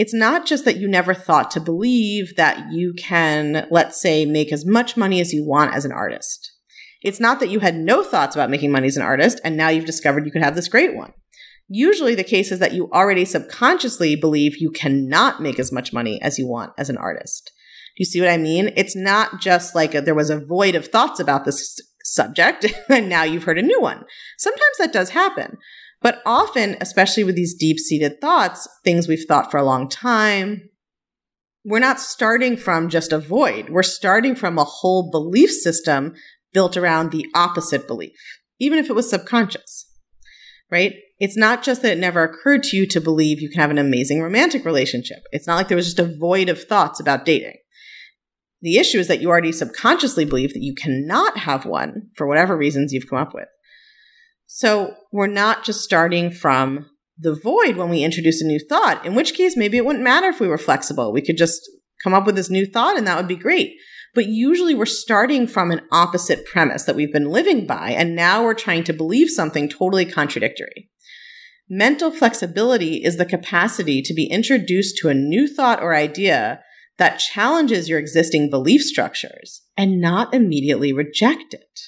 It's 0.00 0.14
not 0.14 0.46
just 0.46 0.64
that 0.64 0.78
you 0.78 0.88
never 0.88 1.12
thought 1.12 1.50
to 1.50 1.60
believe 1.60 2.34
that 2.36 2.72
you 2.72 2.94
can, 2.96 3.66
let's 3.70 4.00
say, 4.00 4.24
make 4.24 4.50
as 4.50 4.64
much 4.64 4.96
money 4.96 5.20
as 5.20 5.34
you 5.34 5.44
want 5.44 5.74
as 5.74 5.84
an 5.84 5.92
artist. 5.92 6.52
It's 7.02 7.20
not 7.20 7.38
that 7.38 7.50
you 7.50 7.60
had 7.60 7.76
no 7.76 8.02
thoughts 8.02 8.34
about 8.34 8.48
making 8.48 8.72
money 8.72 8.86
as 8.86 8.96
an 8.96 9.02
artist 9.02 9.42
and 9.44 9.58
now 9.58 9.68
you've 9.68 9.84
discovered 9.84 10.24
you 10.24 10.32
could 10.32 10.42
have 10.42 10.54
this 10.54 10.68
great 10.68 10.96
one. 10.96 11.12
Usually 11.68 12.14
the 12.14 12.24
case 12.24 12.50
is 12.50 12.60
that 12.60 12.72
you 12.72 12.88
already 12.90 13.26
subconsciously 13.26 14.16
believe 14.16 14.56
you 14.56 14.70
cannot 14.70 15.42
make 15.42 15.58
as 15.58 15.70
much 15.70 15.92
money 15.92 16.18
as 16.22 16.38
you 16.38 16.48
want 16.48 16.72
as 16.78 16.88
an 16.88 16.96
artist. 16.96 17.52
Do 17.94 18.00
you 18.00 18.06
see 18.06 18.20
what 18.20 18.30
I 18.30 18.38
mean? 18.38 18.72
It's 18.76 18.96
not 18.96 19.38
just 19.38 19.74
like 19.74 19.94
a, 19.94 20.00
there 20.00 20.14
was 20.14 20.30
a 20.30 20.40
void 20.40 20.76
of 20.76 20.86
thoughts 20.86 21.20
about 21.20 21.44
this 21.44 21.78
subject 22.04 22.64
and 22.88 23.10
now 23.10 23.24
you've 23.24 23.44
heard 23.44 23.58
a 23.58 23.62
new 23.62 23.82
one. 23.82 24.06
Sometimes 24.38 24.78
that 24.78 24.94
does 24.94 25.10
happen. 25.10 25.58
But 26.02 26.22
often, 26.24 26.76
especially 26.80 27.24
with 27.24 27.36
these 27.36 27.54
deep 27.54 27.78
seated 27.78 28.20
thoughts, 28.20 28.66
things 28.84 29.06
we've 29.06 29.26
thought 29.28 29.50
for 29.50 29.58
a 29.58 29.64
long 29.64 29.88
time, 29.88 30.70
we're 31.64 31.78
not 31.78 32.00
starting 32.00 32.56
from 32.56 32.88
just 32.88 33.12
a 33.12 33.18
void. 33.18 33.68
We're 33.68 33.82
starting 33.82 34.34
from 34.34 34.58
a 34.58 34.64
whole 34.64 35.10
belief 35.10 35.50
system 35.50 36.14
built 36.52 36.76
around 36.76 37.10
the 37.10 37.26
opposite 37.34 37.86
belief, 37.86 38.16
even 38.58 38.78
if 38.78 38.88
it 38.88 38.94
was 38.94 39.10
subconscious, 39.10 39.86
right? 40.70 40.94
It's 41.18 41.36
not 41.36 41.62
just 41.62 41.82
that 41.82 41.92
it 41.92 41.98
never 41.98 42.24
occurred 42.24 42.62
to 42.64 42.76
you 42.78 42.86
to 42.88 43.00
believe 43.00 43.42
you 43.42 43.50
can 43.50 43.60
have 43.60 43.70
an 43.70 43.78
amazing 43.78 44.22
romantic 44.22 44.64
relationship. 44.64 45.18
It's 45.32 45.46
not 45.46 45.56
like 45.56 45.68
there 45.68 45.76
was 45.76 45.86
just 45.86 45.98
a 45.98 46.16
void 46.18 46.48
of 46.48 46.62
thoughts 46.62 46.98
about 46.98 47.26
dating. 47.26 47.56
The 48.62 48.78
issue 48.78 48.98
is 48.98 49.08
that 49.08 49.20
you 49.20 49.28
already 49.28 49.52
subconsciously 49.52 50.24
believe 50.24 50.54
that 50.54 50.62
you 50.62 50.74
cannot 50.74 51.38
have 51.38 51.66
one 51.66 52.08
for 52.16 52.26
whatever 52.26 52.56
reasons 52.56 52.92
you've 52.92 53.08
come 53.08 53.18
up 53.18 53.34
with. 53.34 53.48
So 54.52 54.96
we're 55.12 55.28
not 55.28 55.62
just 55.62 55.84
starting 55.84 56.32
from 56.32 56.86
the 57.16 57.36
void 57.36 57.76
when 57.76 57.88
we 57.88 58.02
introduce 58.02 58.42
a 58.42 58.46
new 58.46 58.58
thought, 58.58 59.06
in 59.06 59.14
which 59.14 59.34
case 59.34 59.56
maybe 59.56 59.76
it 59.76 59.86
wouldn't 59.86 60.02
matter 60.02 60.26
if 60.26 60.40
we 60.40 60.48
were 60.48 60.58
flexible. 60.58 61.12
We 61.12 61.22
could 61.22 61.36
just 61.36 61.60
come 62.02 62.14
up 62.14 62.26
with 62.26 62.34
this 62.34 62.50
new 62.50 62.66
thought 62.66 62.98
and 62.98 63.06
that 63.06 63.16
would 63.16 63.28
be 63.28 63.36
great. 63.36 63.76
But 64.12 64.26
usually 64.26 64.74
we're 64.74 64.86
starting 64.86 65.46
from 65.46 65.70
an 65.70 65.82
opposite 65.92 66.44
premise 66.46 66.82
that 66.82 66.96
we've 66.96 67.12
been 67.12 67.30
living 67.30 67.64
by, 67.64 67.90
and 67.90 68.16
now 68.16 68.42
we're 68.42 68.54
trying 68.54 68.82
to 68.84 68.92
believe 68.92 69.30
something 69.30 69.68
totally 69.68 70.04
contradictory. 70.04 70.90
Mental 71.68 72.10
flexibility 72.10 73.04
is 73.04 73.18
the 73.18 73.24
capacity 73.24 74.02
to 74.02 74.12
be 74.12 74.26
introduced 74.26 74.96
to 74.98 75.10
a 75.10 75.14
new 75.14 75.46
thought 75.46 75.80
or 75.80 75.94
idea 75.94 76.60
that 76.98 77.20
challenges 77.20 77.88
your 77.88 78.00
existing 78.00 78.50
belief 78.50 78.82
structures 78.82 79.62
and 79.76 80.00
not 80.00 80.34
immediately 80.34 80.92
reject 80.92 81.54
it. 81.54 81.80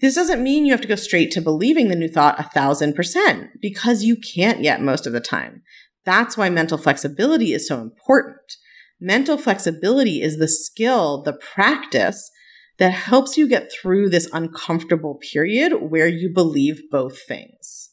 This 0.00 0.14
doesn't 0.14 0.42
mean 0.42 0.66
you 0.66 0.72
have 0.72 0.82
to 0.82 0.88
go 0.88 0.94
straight 0.94 1.30
to 1.32 1.40
believing 1.40 1.88
the 1.88 1.96
new 1.96 2.08
thought 2.08 2.38
a 2.38 2.42
thousand 2.42 2.94
percent 2.94 3.48
because 3.62 4.04
you 4.04 4.16
can't 4.16 4.62
yet 4.62 4.82
most 4.82 5.06
of 5.06 5.12
the 5.12 5.20
time. 5.20 5.62
That's 6.04 6.36
why 6.36 6.50
mental 6.50 6.78
flexibility 6.78 7.52
is 7.54 7.66
so 7.66 7.80
important. 7.80 8.56
Mental 9.00 9.38
flexibility 9.38 10.22
is 10.22 10.38
the 10.38 10.48
skill, 10.48 11.22
the 11.22 11.32
practice 11.32 12.30
that 12.78 12.92
helps 12.92 13.36
you 13.36 13.48
get 13.48 13.70
through 13.72 14.10
this 14.10 14.28
uncomfortable 14.32 15.18
period 15.32 15.72
where 15.90 16.06
you 16.06 16.30
believe 16.32 16.90
both 16.90 17.18
things. 17.26 17.90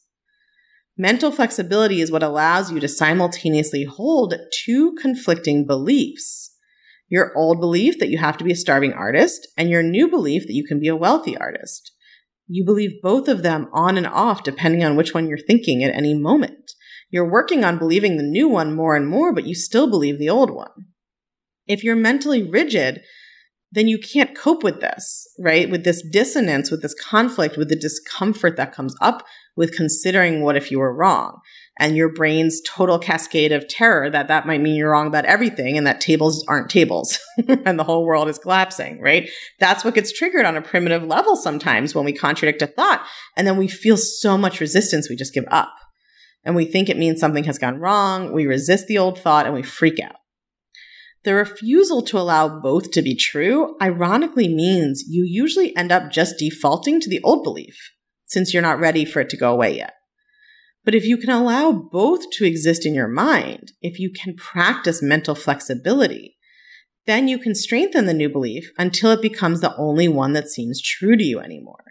Mental 0.96 1.32
flexibility 1.32 2.00
is 2.00 2.12
what 2.12 2.22
allows 2.22 2.70
you 2.70 2.78
to 2.80 2.86
simultaneously 2.86 3.84
hold 3.84 4.34
two 4.64 4.94
conflicting 5.00 5.66
beliefs. 5.66 6.54
Your 7.08 7.36
old 7.36 7.60
belief 7.60 7.98
that 7.98 8.10
you 8.10 8.18
have 8.18 8.36
to 8.38 8.44
be 8.44 8.52
a 8.52 8.56
starving 8.56 8.92
artist 8.92 9.48
and 9.56 9.68
your 9.70 9.82
new 9.82 10.08
belief 10.08 10.46
that 10.46 10.54
you 10.54 10.64
can 10.64 10.78
be 10.78 10.88
a 10.88 10.96
wealthy 10.96 11.36
artist. 11.36 11.92
You 12.46 12.64
believe 12.64 13.02
both 13.02 13.28
of 13.28 13.42
them 13.42 13.68
on 13.72 13.96
and 13.96 14.06
off 14.06 14.42
depending 14.42 14.84
on 14.84 14.96
which 14.96 15.14
one 15.14 15.28
you're 15.28 15.38
thinking 15.38 15.82
at 15.82 15.94
any 15.94 16.14
moment. 16.14 16.72
You're 17.10 17.30
working 17.30 17.64
on 17.64 17.78
believing 17.78 18.16
the 18.16 18.22
new 18.22 18.48
one 18.48 18.74
more 18.74 18.96
and 18.96 19.06
more, 19.06 19.32
but 19.32 19.46
you 19.46 19.54
still 19.54 19.88
believe 19.88 20.18
the 20.18 20.30
old 20.30 20.50
one. 20.50 20.86
If 21.66 21.82
you're 21.82 21.96
mentally 21.96 22.42
rigid, 22.42 23.02
then 23.72 23.88
you 23.88 23.98
can't 23.98 24.36
cope 24.36 24.62
with 24.62 24.80
this, 24.80 25.26
right? 25.38 25.70
With 25.70 25.84
this 25.84 26.02
dissonance, 26.12 26.70
with 26.70 26.82
this 26.82 26.94
conflict, 26.94 27.56
with 27.56 27.68
the 27.68 27.76
discomfort 27.76 28.56
that 28.56 28.74
comes 28.74 28.94
up 29.00 29.24
with 29.56 29.76
considering 29.76 30.42
what 30.42 30.56
if 30.56 30.70
you 30.70 30.78
were 30.78 30.94
wrong 30.94 31.40
and 31.78 31.96
your 31.96 32.12
brain's 32.12 32.60
total 32.66 32.98
cascade 32.98 33.50
of 33.52 33.66
terror 33.66 34.08
that 34.08 34.28
that 34.28 34.46
might 34.46 34.60
mean 34.60 34.76
you're 34.76 34.92
wrong 34.92 35.08
about 35.08 35.24
everything 35.24 35.76
and 35.76 35.86
that 35.86 36.00
tables 36.00 36.44
aren't 36.46 36.70
tables 36.70 37.18
and 37.48 37.78
the 37.78 37.84
whole 37.84 38.04
world 38.04 38.28
is 38.28 38.38
collapsing, 38.38 39.00
right? 39.00 39.28
That's 39.58 39.84
what 39.84 39.94
gets 39.94 40.12
triggered 40.12 40.46
on 40.46 40.56
a 40.56 40.62
primitive 40.62 41.02
level 41.02 41.34
sometimes 41.36 41.94
when 41.94 42.04
we 42.04 42.12
contradict 42.12 42.62
a 42.62 42.66
thought 42.66 43.04
and 43.36 43.46
then 43.46 43.56
we 43.56 43.66
feel 43.66 43.96
so 43.96 44.38
much 44.38 44.60
resistance 44.60 45.08
we 45.08 45.16
just 45.16 45.34
give 45.34 45.46
up. 45.50 45.74
And 46.44 46.54
we 46.54 46.66
think 46.66 46.88
it 46.88 46.98
means 46.98 47.20
something 47.20 47.44
has 47.44 47.58
gone 47.58 47.80
wrong, 47.80 48.32
we 48.32 48.46
resist 48.46 48.86
the 48.86 48.98
old 48.98 49.18
thought 49.18 49.46
and 49.46 49.54
we 49.54 49.62
freak 49.62 49.98
out. 49.98 50.16
The 51.24 51.34
refusal 51.34 52.02
to 52.02 52.18
allow 52.18 52.60
both 52.60 52.90
to 52.92 53.02
be 53.02 53.16
true 53.16 53.76
ironically 53.80 54.46
means 54.46 55.04
you 55.08 55.24
usually 55.26 55.74
end 55.74 55.90
up 55.90 56.10
just 56.12 56.38
defaulting 56.38 57.00
to 57.00 57.08
the 57.08 57.22
old 57.24 57.42
belief 57.42 57.92
since 58.26 58.52
you're 58.52 58.62
not 58.62 58.78
ready 58.78 59.06
for 59.06 59.20
it 59.20 59.30
to 59.30 59.36
go 59.38 59.50
away 59.50 59.76
yet. 59.76 59.94
But 60.84 60.94
if 60.94 61.06
you 61.06 61.16
can 61.16 61.30
allow 61.30 61.72
both 61.72 62.30
to 62.32 62.44
exist 62.44 62.84
in 62.84 62.94
your 62.94 63.08
mind, 63.08 63.72
if 63.80 63.98
you 63.98 64.10
can 64.10 64.36
practice 64.36 65.02
mental 65.02 65.34
flexibility, 65.34 66.36
then 67.06 67.26
you 67.26 67.38
can 67.38 67.54
strengthen 67.54 68.06
the 68.06 68.14
new 68.14 68.28
belief 68.28 68.70
until 68.78 69.10
it 69.10 69.22
becomes 69.22 69.60
the 69.60 69.76
only 69.76 70.08
one 70.08 70.34
that 70.34 70.48
seems 70.48 70.82
true 70.82 71.16
to 71.16 71.24
you 71.24 71.40
anymore. 71.40 71.84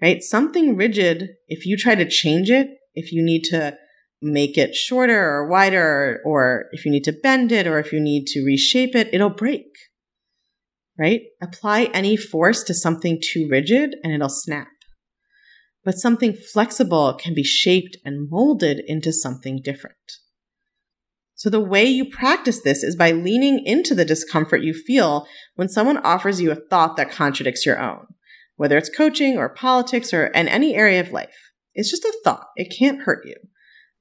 Right? 0.00 0.22
Something 0.22 0.76
rigid, 0.76 1.30
if 1.48 1.66
you 1.66 1.76
try 1.76 1.94
to 1.94 2.08
change 2.08 2.50
it, 2.50 2.68
if 2.94 3.12
you 3.12 3.22
need 3.22 3.42
to 3.50 3.76
make 4.22 4.56
it 4.56 4.74
shorter 4.74 5.18
or 5.18 5.48
wider, 5.48 6.20
or 6.24 6.66
if 6.72 6.84
you 6.84 6.92
need 6.92 7.04
to 7.04 7.12
bend 7.12 7.52
it, 7.52 7.66
or 7.66 7.78
if 7.78 7.92
you 7.92 8.00
need 8.00 8.26
to 8.26 8.44
reshape 8.44 8.94
it, 8.94 9.08
it'll 9.12 9.30
break. 9.30 9.66
Right? 10.98 11.22
Apply 11.42 11.84
any 11.94 12.16
force 12.16 12.62
to 12.64 12.74
something 12.74 13.20
too 13.22 13.48
rigid 13.50 13.96
and 14.02 14.12
it'll 14.12 14.28
snap 14.28 14.68
but 15.84 15.98
something 15.98 16.34
flexible 16.34 17.14
can 17.14 17.34
be 17.34 17.42
shaped 17.42 17.96
and 18.04 18.28
molded 18.30 18.82
into 18.86 19.12
something 19.12 19.60
different. 19.62 19.96
So 21.34 21.48
the 21.48 21.60
way 21.60 21.86
you 21.86 22.04
practice 22.10 22.60
this 22.60 22.82
is 22.82 22.94
by 22.94 23.12
leaning 23.12 23.64
into 23.64 23.94
the 23.94 24.04
discomfort 24.04 24.62
you 24.62 24.74
feel 24.74 25.26
when 25.54 25.70
someone 25.70 25.96
offers 25.98 26.38
you 26.40 26.50
a 26.50 26.54
thought 26.54 26.98
that 26.98 27.10
contradicts 27.10 27.64
your 27.64 27.80
own, 27.80 28.06
whether 28.56 28.76
it's 28.76 28.94
coaching 28.94 29.38
or 29.38 29.48
politics 29.48 30.12
or 30.12 30.26
in 30.26 30.48
any 30.48 30.74
area 30.74 31.00
of 31.00 31.12
life. 31.12 31.52
It's 31.72 31.90
just 31.90 32.04
a 32.04 32.14
thought. 32.24 32.48
It 32.56 32.74
can't 32.78 33.02
hurt 33.02 33.24
you. 33.24 33.36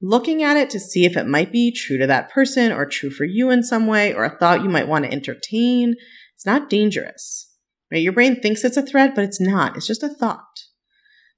Looking 0.01 0.43
at 0.43 0.57
it 0.57 0.69
to 0.71 0.81
see 0.81 1.05
if 1.05 1.15
it 1.15 1.27
might 1.27 1.51
be 1.51 1.71
true 1.71 1.97
to 1.97 2.07
that 2.07 2.29
person 2.29 2.73
or 2.73 2.85
true 2.85 3.09
for 3.09 3.23
you 3.23 3.49
in 3.51 3.63
some 3.63 3.87
way 3.87 4.13
or 4.13 4.25
a 4.25 4.37
thought 4.37 4.63
you 4.63 4.69
might 4.69 4.87
want 4.89 5.05
to 5.05 5.11
entertain. 5.11 5.95
It's 6.35 6.45
not 6.45 6.69
dangerous. 6.69 7.53
Right? 7.89 8.01
Your 8.01 8.13
brain 8.13 8.41
thinks 8.41 8.65
it's 8.65 8.75
a 8.75 8.85
threat, 8.85 9.15
but 9.15 9.23
it's 9.23 9.39
not. 9.39 9.77
It's 9.77 9.87
just 9.87 10.03
a 10.03 10.09
thought. 10.09 10.65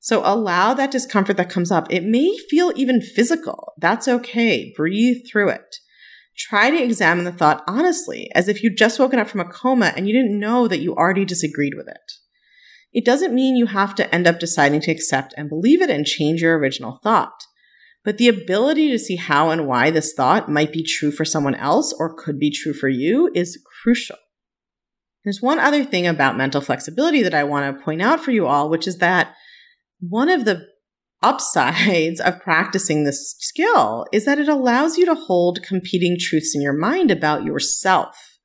So 0.01 0.23
allow 0.25 0.73
that 0.73 0.89
discomfort 0.89 1.37
that 1.37 1.51
comes 1.51 1.71
up. 1.71 1.85
It 1.91 2.03
may 2.03 2.35
feel 2.49 2.73
even 2.75 3.01
physical. 3.01 3.73
That's 3.77 4.07
okay. 4.07 4.73
Breathe 4.75 5.21
through 5.31 5.49
it. 5.49 5.75
Try 6.35 6.71
to 6.71 6.83
examine 6.83 7.23
the 7.23 7.31
thought 7.31 7.63
honestly, 7.67 8.27
as 8.33 8.47
if 8.47 8.63
you'd 8.63 8.77
just 8.77 8.99
woken 8.99 9.19
up 9.19 9.27
from 9.27 9.41
a 9.41 9.45
coma 9.45 9.93
and 9.95 10.07
you 10.07 10.13
didn't 10.13 10.39
know 10.39 10.67
that 10.67 10.79
you 10.79 10.95
already 10.95 11.23
disagreed 11.23 11.75
with 11.75 11.87
it. 11.87 12.11
It 12.91 13.05
doesn't 13.05 13.35
mean 13.35 13.55
you 13.55 13.67
have 13.67 13.93
to 13.95 14.13
end 14.13 14.25
up 14.25 14.39
deciding 14.39 14.81
to 14.81 14.91
accept 14.91 15.35
and 15.37 15.47
believe 15.47 15.83
it 15.83 15.91
and 15.91 16.03
change 16.03 16.41
your 16.41 16.57
original 16.57 16.99
thought. 17.03 17.45
But 18.03 18.17
the 18.17 18.27
ability 18.27 18.89
to 18.89 18.97
see 18.97 19.17
how 19.17 19.51
and 19.51 19.67
why 19.67 19.91
this 19.91 20.13
thought 20.13 20.49
might 20.49 20.73
be 20.73 20.83
true 20.83 21.11
for 21.11 21.25
someone 21.25 21.55
else 21.55 21.93
or 21.99 22.15
could 22.15 22.39
be 22.39 22.49
true 22.49 22.73
for 22.73 22.89
you 22.89 23.29
is 23.35 23.63
crucial. 23.83 24.17
There's 25.23 25.43
one 25.43 25.59
other 25.59 25.83
thing 25.83 26.07
about 26.07 26.37
mental 26.37 26.61
flexibility 26.61 27.21
that 27.21 27.35
I 27.35 27.43
want 27.43 27.77
to 27.77 27.83
point 27.83 28.01
out 28.01 28.19
for 28.19 28.31
you 28.31 28.47
all, 28.47 28.67
which 28.71 28.87
is 28.87 28.97
that 28.97 29.35
one 30.01 30.29
of 30.29 30.45
the 30.45 30.67
upsides 31.21 32.19
of 32.19 32.41
practicing 32.41 33.03
this 33.03 33.35
skill 33.39 34.05
is 34.11 34.25
that 34.25 34.39
it 34.39 34.49
allows 34.49 34.97
you 34.97 35.05
to 35.05 35.15
hold 35.15 35.63
competing 35.63 36.17
truths 36.19 36.55
in 36.55 36.61
your 36.61 36.73
mind 36.73 37.11
about 37.11 37.43
yourself, 37.43 38.39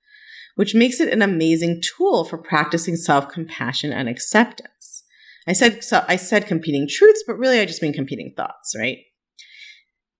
which 0.54 0.74
makes 0.74 1.00
it 1.00 1.12
an 1.12 1.22
amazing 1.22 1.80
tool 1.82 2.24
for 2.24 2.36
practicing 2.36 2.96
self-compassion 2.96 3.92
and 3.92 4.08
acceptance. 4.08 5.02
I 5.48 5.52
said 5.54 5.82
so 5.82 6.04
I 6.08 6.16
said 6.16 6.46
competing 6.46 6.86
truths, 6.90 7.24
but 7.26 7.38
really 7.38 7.60
I 7.60 7.66
just 7.66 7.82
mean 7.82 7.92
competing 7.92 8.34
thoughts, 8.36 8.74
right? 8.78 8.98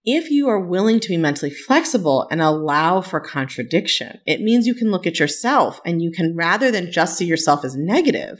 If 0.04 0.30
you 0.30 0.48
are 0.48 0.60
willing 0.60 1.00
to 1.00 1.08
be 1.08 1.16
mentally 1.16 1.50
flexible 1.50 2.28
and 2.30 2.40
allow 2.40 3.00
for 3.00 3.18
contradiction, 3.18 4.20
it 4.24 4.40
means 4.40 4.66
you 4.66 4.74
can 4.74 4.92
look 4.92 5.04
at 5.04 5.18
yourself 5.18 5.80
and 5.84 6.00
you 6.00 6.12
can 6.12 6.36
rather 6.36 6.70
than 6.70 6.92
just 6.92 7.18
see 7.18 7.24
yourself 7.26 7.64
as 7.64 7.76
negative, 7.76 8.38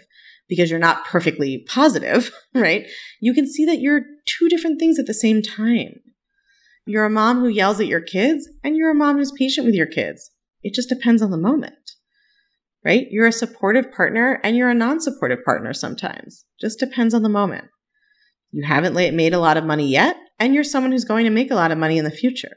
because 0.49 0.71
you're 0.71 0.79
not 0.79 1.05
perfectly 1.05 1.65
positive, 1.69 2.33
right? 2.55 2.87
You 3.21 3.35
can 3.35 3.51
see 3.51 3.65
that 3.67 3.81
you're 3.81 4.03
two 4.27 4.49
different 4.49 4.79
things 4.79 4.99
at 4.99 5.07
the 5.07 5.15
same 5.15 5.43
time. 5.43 6.01
You're 6.87 7.05
a 7.05 7.11
mom 7.11 7.41
who 7.41 7.49
yells 7.49 7.81
at 7.81 7.89
your 7.89 8.01
kids, 8.01 8.49
and 8.63 8.77
you're 8.77 8.91
a 8.91 8.95
mom 8.95 9.17
who's 9.17 9.33
patient 9.33 9.67
with 9.67 9.75
your 9.75 9.87
kids. 9.87 10.31
It 10.63 10.73
just 10.73 10.89
depends 10.89 11.21
on 11.21 11.31
the 11.31 11.37
moment, 11.37 11.75
right? 12.85 13.07
You're 13.11 13.27
a 13.27 13.33
supportive 13.33 13.93
partner 13.93 14.41
and 14.43 14.57
you're 14.57 14.71
a 14.71 14.75
non 14.75 15.01
supportive 15.01 15.45
partner 15.45 15.73
sometimes. 15.73 16.45
Just 16.61 16.79
depends 16.79 17.13
on 17.13 17.23
the 17.23 17.29
moment. 17.29 17.67
You 18.53 18.65
haven't 18.65 18.95
made 18.95 19.35
a 19.35 19.41
lot 19.41 19.57
of 19.57 19.65
money 19.65 19.89
yet, 19.89 20.17
and 20.39 20.55
you're 20.55 20.65
someone 20.65 20.93
who's 20.93 21.05
going 21.05 21.25
to 21.25 21.31
make 21.31 21.51
a 21.51 21.57
lot 21.57 21.73
of 21.73 21.79
money 21.79 21.99
in 21.99 22.05
the 22.05 22.11
future, 22.11 22.57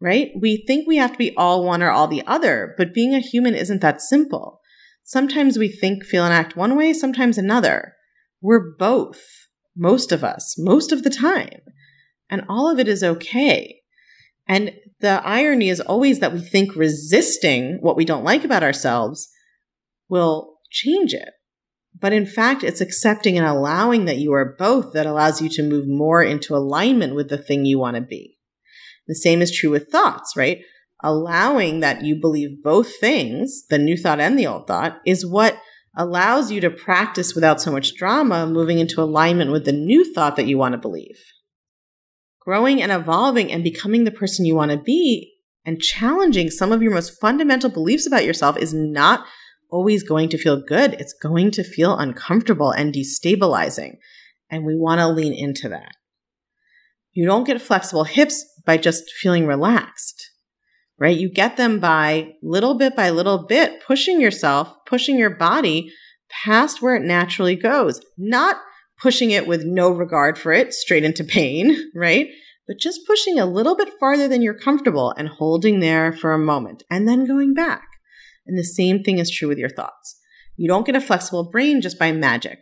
right? 0.00 0.30
We 0.38 0.64
think 0.66 0.86
we 0.86 0.96
have 0.96 1.12
to 1.12 1.18
be 1.18 1.34
all 1.36 1.64
one 1.64 1.82
or 1.82 1.90
all 1.90 2.08
the 2.08 2.26
other, 2.26 2.74
but 2.76 2.94
being 2.94 3.14
a 3.14 3.20
human 3.20 3.54
isn't 3.54 3.80
that 3.80 4.00
simple. 4.00 4.59
Sometimes 5.10 5.58
we 5.58 5.66
think, 5.66 6.04
feel, 6.04 6.24
and 6.24 6.32
act 6.32 6.54
one 6.54 6.76
way, 6.76 6.92
sometimes 6.92 7.36
another. 7.36 7.94
We're 8.40 8.76
both, 8.78 9.20
most 9.76 10.12
of 10.12 10.22
us, 10.22 10.54
most 10.56 10.92
of 10.92 11.02
the 11.02 11.10
time. 11.10 11.62
And 12.30 12.44
all 12.48 12.70
of 12.70 12.78
it 12.78 12.86
is 12.86 13.02
okay. 13.02 13.80
And 14.46 14.72
the 15.00 15.20
irony 15.24 15.68
is 15.68 15.80
always 15.80 16.20
that 16.20 16.32
we 16.32 16.38
think 16.38 16.76
resisting 16.76 17.78
what 17.80 17.96
we 17.96 18.04
don't 18.04 18.22
like 18.22 18.44
about 18.44 18.62
ourselves 18.62 19.28
will 20.08 20.58
change 20.70 21.12
it. 21.12 21.30
But 21.98 22.12
in 22.12 22.24
fact, 22.24 22.62
it's 22.62 22.80
accepting 22.80 23.36
and 23.36 23.44
allowing 23.44 24.04
that 24.04 24.18
you 24.18 24.32
are 24.32 24.54
both 24.56 24.92
that 24.92 25.06
allows 25.06 25.42
you 25.42 25.48
to 25.48 25.68
move 25.68 25.88
more 25.88 26.22
into 26.22 26.54
alignment 26.54 27.16
with 27.16 27.30
the 27.30 27.36
thing 27.36 27.64
you 27.64 27.80
want 27.80 27.96
to 27.96 28.00
be. 28.00 28.38
The 29.08 29.16
same 29.16 29.42
is 29.42 29.50
true 29.50 29.70
with 29.70 29.88
thoughts, 29.88 30.36
right? 30.36 30.60
Allowing 31.02 31.80
that 31.80 32.04
you 32.04 32.16
believe 32.16 32.62
both 32.62 32.98
things, 32.98 33.64
the 33.68 33.78
new 33.78 33.96
thought 33.96 34.20
and 34.20 34.38
the 34.38 34.46
old 34.46 34.66
thought, 34.66 35.00
is 35.06 35.26
what 35.26 35.58
allows 35.96 36.52
you 36.52 36.60
to 36.60 36.70
practice 36.70 37.34
without 37.34 37.60
so 37.60 37.72
much 37.72 37.94
drama, 37.94 38.46
moving 38.46 38.78
into 38.78 39.02
alignment 39.02 39.50
with 39.50 39.64
the 39.64 39.72
new 39.72 40.12
thought 40.14 40.36
that 40.36 40.46
you 40.46 40.56
want 40.56 40.72
to 40.72 40.78
believe. 40.78 41.18
Growing 42.40 42.80
and 42.82 42.92
evolving 42.92 43.52
and 43.52 43.64
becoming 43.64 44.04
the 44.04 44.10
person 44.10 44.46
you 44.46 44.54
want 44.54 44.70
to 44.70 44.78
be 44.78 45.32
and 45.64 45.80
challenging 45.80 46.50
some 46.50 46.72
of 46.72 46.82
your 46.82 46.92
most 46.92 47.20
fundamental 47.20 47.70
beliefs 47.70 48.06
about 48.06 48.24
yourself 48.24 48.56
is 48.56 48.72
not 48.72 49.26
always 49.68 50.02
going 50.02 50.28
to 50.30 50.38
feel 50.38 50.62
good. 50.66 50.94
It's 50.94 51.12
going 51.12 51.50
to 51.52 51.64
feel 51.64 51.96
uncomfortable 51.96 52.70
and 52.70 52.94
destabilizing. 52.94 53.96
And 54.50 54.64
we 54.64 54.74
want 54.74 55.00
to 55.00 55.08
lean 55.08 55.32
into 55.32 55.68
that. 55.68 55.92
You 57.12 57.26
don't 57.26 57.44
get 57.44 57.60
flexible 57.60 58.04
hips 58.04 58.44
by 58.64 58.78
just 58.78 59.10
feeling 59.10 59.46
relaxed 59.46 60.29
right? 61.00 61.16
You 61.16 61.30
get 61.30 61.56
them 61.56 61.80
by 61.80 62.34
little 62.42 62.74
bit 62.74 62.94
by 62.94 63.10
little 63.10 63.46
bit, 63.46 63.82
pushing 63.84 64.20
yourself, 64.20 64.72
pushing 64.86 65.18
your 65.18 65.30
body 65.30 65.90
past 66.44 66.80
where 66.80 66.94
it 66.94 67.02
naturally 67.02 67.56
goes, 67.56 68.00
not 68.18 68.56
pushing 69.00 69.30
it 69.30 69.46
with 69.46 69.64
no 69.64 69.90
regard 69.90 70.38
for 70.38 70.52
it 70.52 70.74
straight 70.74 71.02
into 71.02 71.24
pain, 71.24 71.90
right? 71.94 72.28
But 72.68 72.78
just 72.78 73.06
pushing 73.06 73.38
a 73.38 73.46
little 73.46 73.74
bit 73.74 73.88
farther 73.98 74.28
than 74.28 74.42
you're 74.42 74.54
comfortable 74.54 75.12
and 75.16 75.26
holding 75.26 75.80
there 75.80 76.12
for 76.12 76.32
a 76.32 76.38
moment 76.38 76.84
and 76.90 77.08
then 77.08 77.26
going 77.26 77.54
back. 77.54 77.82
And 78.46 78.56
the 78.56 78.64
same 78.64 79.02
thing 79.02 79.18
is 79.18 79.30
true 79.30 79.48
with 79.48 79.58
your 79.58 79.70
thoughts. 79.70 80.16
You 80.56 80.68
don't 80.68 80.86
get 80.86 80.94
a 80.94 81.00
flexible 81.00 81.50
brain 81.50 81.80
just 81.80 81.98
by 81.98 82.12
magic. 82.12 82.58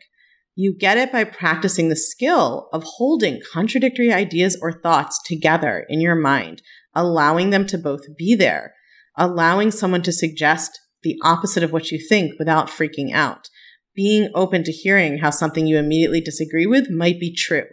You 0.54 0.74
get 0.76 0.98
it 0.98 1.12
by 1.12 1.24
practicing 1.24 1.88
the 1.88 1.96
skill 1.96 2.68
of 2.72 2.84
holding 2.84 3.40
contradictory 3.52 4.12
ideas 4.12 4.58
or 4.62 4.72
thoughts 4.72 5.20
together 5.24 5.84
in 5.88 6.00
your 6.00 6.14
mind 6.14 6.62
allowing 6.98 7.50
them 7.50 7.64
to 7.64 7.78
both 7.78 8.16
be 8.16 8.34
there, 8.34 8.74
allowing 9.16 9.70
someone 9.70 10.02
to 10.02 10.12
suggest 10.12 10.80
the 11.04 11.16
opposite 11.22 11.62
of 11.62 11.72
what 11.72 11.92
you 11.92 11.98
think 11.98 12.32
without 12.40 12.68
freaking 12.68 13.12
out, 13.12 13.48
being 13.94 14.28
open 14.34 14.64
to 14.64 14.72
hearing 14.72 15.18
how 15.18 15.30
something 15.30 15.64
you 15.64 15.78
immediately 15.78 16.20
disagree 16.20 16.66
with 16.66 16.90
might 16.90 17.20
be 17.20 17.32
true. 17.32 17.66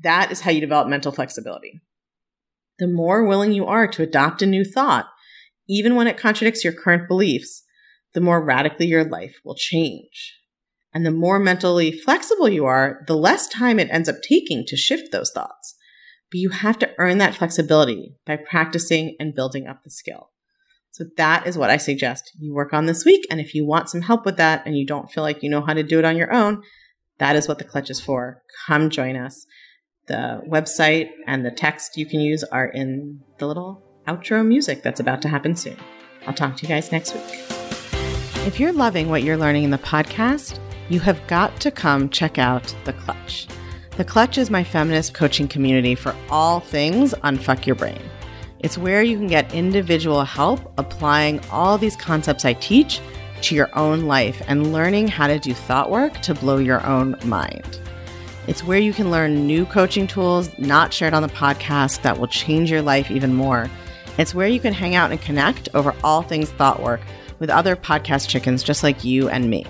That 0.00 0.30
is 0.30 0.42
how 0.42 0.50
you 0.50 0.60
develop 0.60 0.88
mental 0.88 1.10
flexibility. 1.10 1.80
The 2.78 2.86
more 2.86 3.24
willing 3.24 3.52
you 3.52 3.64
are 3.64 3.88
to 3.88 4.02
adopt 4.02 4.42
a 4.42 4.46
new 4.46 4.62
thought, 4.62 5.06
even 5.66 5.94
when 5.94 6.06
it 6.06 6.18
contradicts 6.18 6.62
your 6.62 6.74
current 6.74 7.08
beliefs, 7.08 7.64
the 8.12 8.20
more 8.20 8.44
radically 8.44 8.86
your 8.86 9.04
life 9.04 9.36
will 9.42 9.56
change. 9.56 10.34
And 10.92 11.04
the 11.04 11.10
more 11.10 11.38
mentally 11.38 11.92
flexible 11.92 12.48
you 12.48 12.66
are, 12.66 13.04
the 13.06 13.16
less 13.16 13.48
time 13.48 13.80
it 13.80 13.88
ends 13.90 14.08
up 14.08 14.16
taking 14.22 14.64
to 14.66 14.76
shift 14.76 15.12
those 15.12 15.30
thoughts. 15.30 15.77
But 16.30 16.40
you 16.40 16.50
have 16.50 16.78
to 16.80 16.90
earn 16.98 17.18
that 17.18 17.34
flexibility 17.34 18.16
by 18.26 18.36
practicing 18.36 19.16
and 19.18 19.34
building 19.34 19.66
up 19.66 19.82
the 19.82 19.90
skill. 19.90 20.30
So 20.90 21.04
that 21.16 21.46
is 21.46 21.56
what 21.56 21.70
I 21.70 21.76
suggest 21.76 22.32
you 22.38 22.52
work 22.52 22.72
on 22.72 22.86
this 22.86 23.04
week. 23.04 23.26
And 23.30 23.40
if 23.40 23.54
you 23.54 23.64
want 23.64 23.88
some 23.88 24.02
help 24.02 24.24
with 24.24 24.36
that 24.36 24.66
and 24.66 24.76
you 24.76 24.86
don't 24.86 25.10
feel 25.10 25.22
like 25.22 25.42
you 25.42 25.50
know 25.50 25.60
how 25.60 25.74
to 25.74 25.82
do 25.82 25.98
it 25.98 26.04
on 26.04 26.16
your 26.16 26.32
own, 26.32 26.62
that 27.18 27.36
is 27.36 27.48
what 27.48 27.58
the 27.58 27.64
clutch 27.64 27.90
is 27.90 28.00
for. 28.00 28.42
Come 28.66 28.90
join 28.90 29.16
us. 29.16 29.46
The 30.06 30.42
website 30.48 31.10
and 31.26 31.44
the 31.44 31.50
text 31.50 31.96
you 31.96 32.06
can 32.06 32.20
use 32.20 32.42
are 32.44 32.66
in 32.66 33.20
the 33.38 33.46
little 33.46 33.82
outro 34.06 34.46
music 34.46 34.82
that's 34.82 35.00
about 35.00 35.20
to 35.22 35.28
happen 35.28 35.54
soon. 35.54 35.76
I'll 36.26 36.34
talk 36.34 36.56
to 36.56 36.62
you 36.62 36.68
guys 36.68 36.90
next 36.90 37.14
week. 37.14 37.44
If 38.46 38.58
you're 38.58 38.72
loving 38.72 39.10
what 39.10 39.22
you're 39.22 39.36
learning 39.36 39.64
in 39.64 39.70
the 39.70 39.78
podcast, 39.78 40.58
you 40.88 41.00
have 41.00 41.24
got 41.26 41.60
to 41.60 41.70
come 41.70 42.08
check 42.08 42.38
out 42.38 42.74
The 42.84 42.94
Clutch. 42.94 43.46
The 43.98 44.04
Clutch 44.04 44.38
is 44.38 44.48
my 44.48 44.62
feminist 44.62 45.12
coaching 45.12 45.48
community 45.48 45.96
for 45.96 46.14
all 46.30 46.60
things 46.60 47.14
unfuck 47.24 47.66
your 47.66 47.74
brain. 47.74 48.00
It's 48.60 48.78
where 48.78 49.02
you 49.02 49.16
can 49.16 49.26
get 49.26 49.52
individual 49.52 50.22
help 50.22 50.72
applying 50.78 51.40
all 51.50 51.78
these 51.78 51.96
concepts 51.96 52.44
I 52.44 52.52
teach 52.52 53.00
to 53.42 53.56
your 53.56 53.76
own 53.76 54.02
life 54.02 54.40
and 54.46 54.72
learning 54.72 55.08
how 55.08 55.26
to 55.26 55.40
do 55.40 55.52
thought 55.52 55.90
work 55.90 56.12
to 56.20 56.32
blow 56.32 56.58
your 56.58 56.86
own 56.86 57.16
mind. 57.24 57.80
It's 58.46 58.62
where 58.62 58.78
you 58.78 58.92
can 58.92 59.10
learn 59.10 59.48
new 59.48 59.66
coaching 59.66 60.06
tools 60.06 60.56
not 60.60 60.94
shared 60.94 61.12
on 61.12 61.22
the 61.22 61.28
podcast 61.28 62.02
that 62.02 62.20
will 62.20 62.28
change 62.28 62.70
your 62.70 62.82
life 62.82 63.10
even 63.10 63.34
more. 63.34 63.68
It's 64.16 64.32
where 64.32 64.46
you 64.46 64.60
can 64.60 64.74
hang 64.74 64.94
out 64.94 65.10
and 65.10 65.20
connect 65.20 65.70
over 65.74 65.92
all 66.04 66.22
things 66.22 66.50
thought 66.50 66.84
work 66.84 67.00
with 67.40 67.50
other 67.50 67.74
podcast 67.74 68.28
chickens 68.28 68.62
just 68.62 68.84
like 68.84 69.02
you 69.02 69.28
and 69.28 69.50
me. 69.50 69.66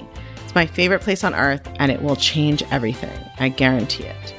It's 0.49 0.55
my 0.55 0.65
favorite 0.65 1.03
place 1.03 1.25
on 1.25 1.35
earth, 1.35 1.69
and 1.77 1.93
it 1.93 2.01
will 2.01 2.17
change 2.17 2.63
everything. 2.71 3.13
I 3.39 3.51
guarantee 3.51 4.05
it. 4.05 4.35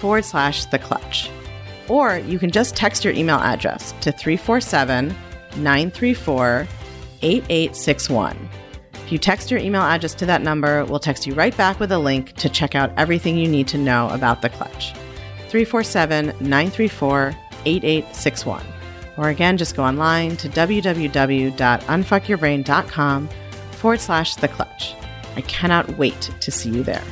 forward 0.00 0.24
slash 0.24 0.64
the 0.64 0.80
clutch. 0.80 1.30
Or 1.86 2.18
you 2.18 2.40
can 2.40 2.50
just 2.50 2.74
text 2.74 3.04
your 3.04 3.14
email 3.14 3.36
address 3.36 3.92
to 4.00 4.10
347 4.10 5.14
934 5.58 6.66
8861. 7.22 8.48
If 8.94 9.12
you 9.12 9.18
text 9.18 9.52
your 9.52 9.60
email 9.60 9.82
address 9.82 10.12
to 10.14 10.26
that 10.26 10.42
number, 10.42 10.84
we'll 10.86 10.98
text 10.98 11.24
you 11.24 11.34
right 11.34 11.56
back 11.56 11.78
with 11.78 11.92
a 11.92 12.00
link 12.00 12.32
to 12.32 12.48
check 12.48 12.74
out 12.74 12.90
everything 12.96 13.38
you 13.38 13.46
need 13.46 13.68
to 13.68 13.78
know 13.78 14.08
about 14.08 14.42
the 14.42 14.48
clutch. 14.48 14.92
347 15.50 16.34
934 16.40 17.32
8861. 17.64 18.75
Or 19.16 19.28
again, 19.28 19.56
just 19.56 19.76
go 19.76 19.84
online 19.84 20.36
to 20.38 20.48
www.unfuckyourbrain.com 20.48 23.28
forward 23.72 24.00
slash 24.00 24.34
the 24.36 24.48
clutch. 24.48 24.94
I 25.36 25.42
cannot 25.42 25.98
wait 25.98 26.30
to 26.40 26.50
see 26.50 26.70
you 26.70 26.82
there. 26.82 27.04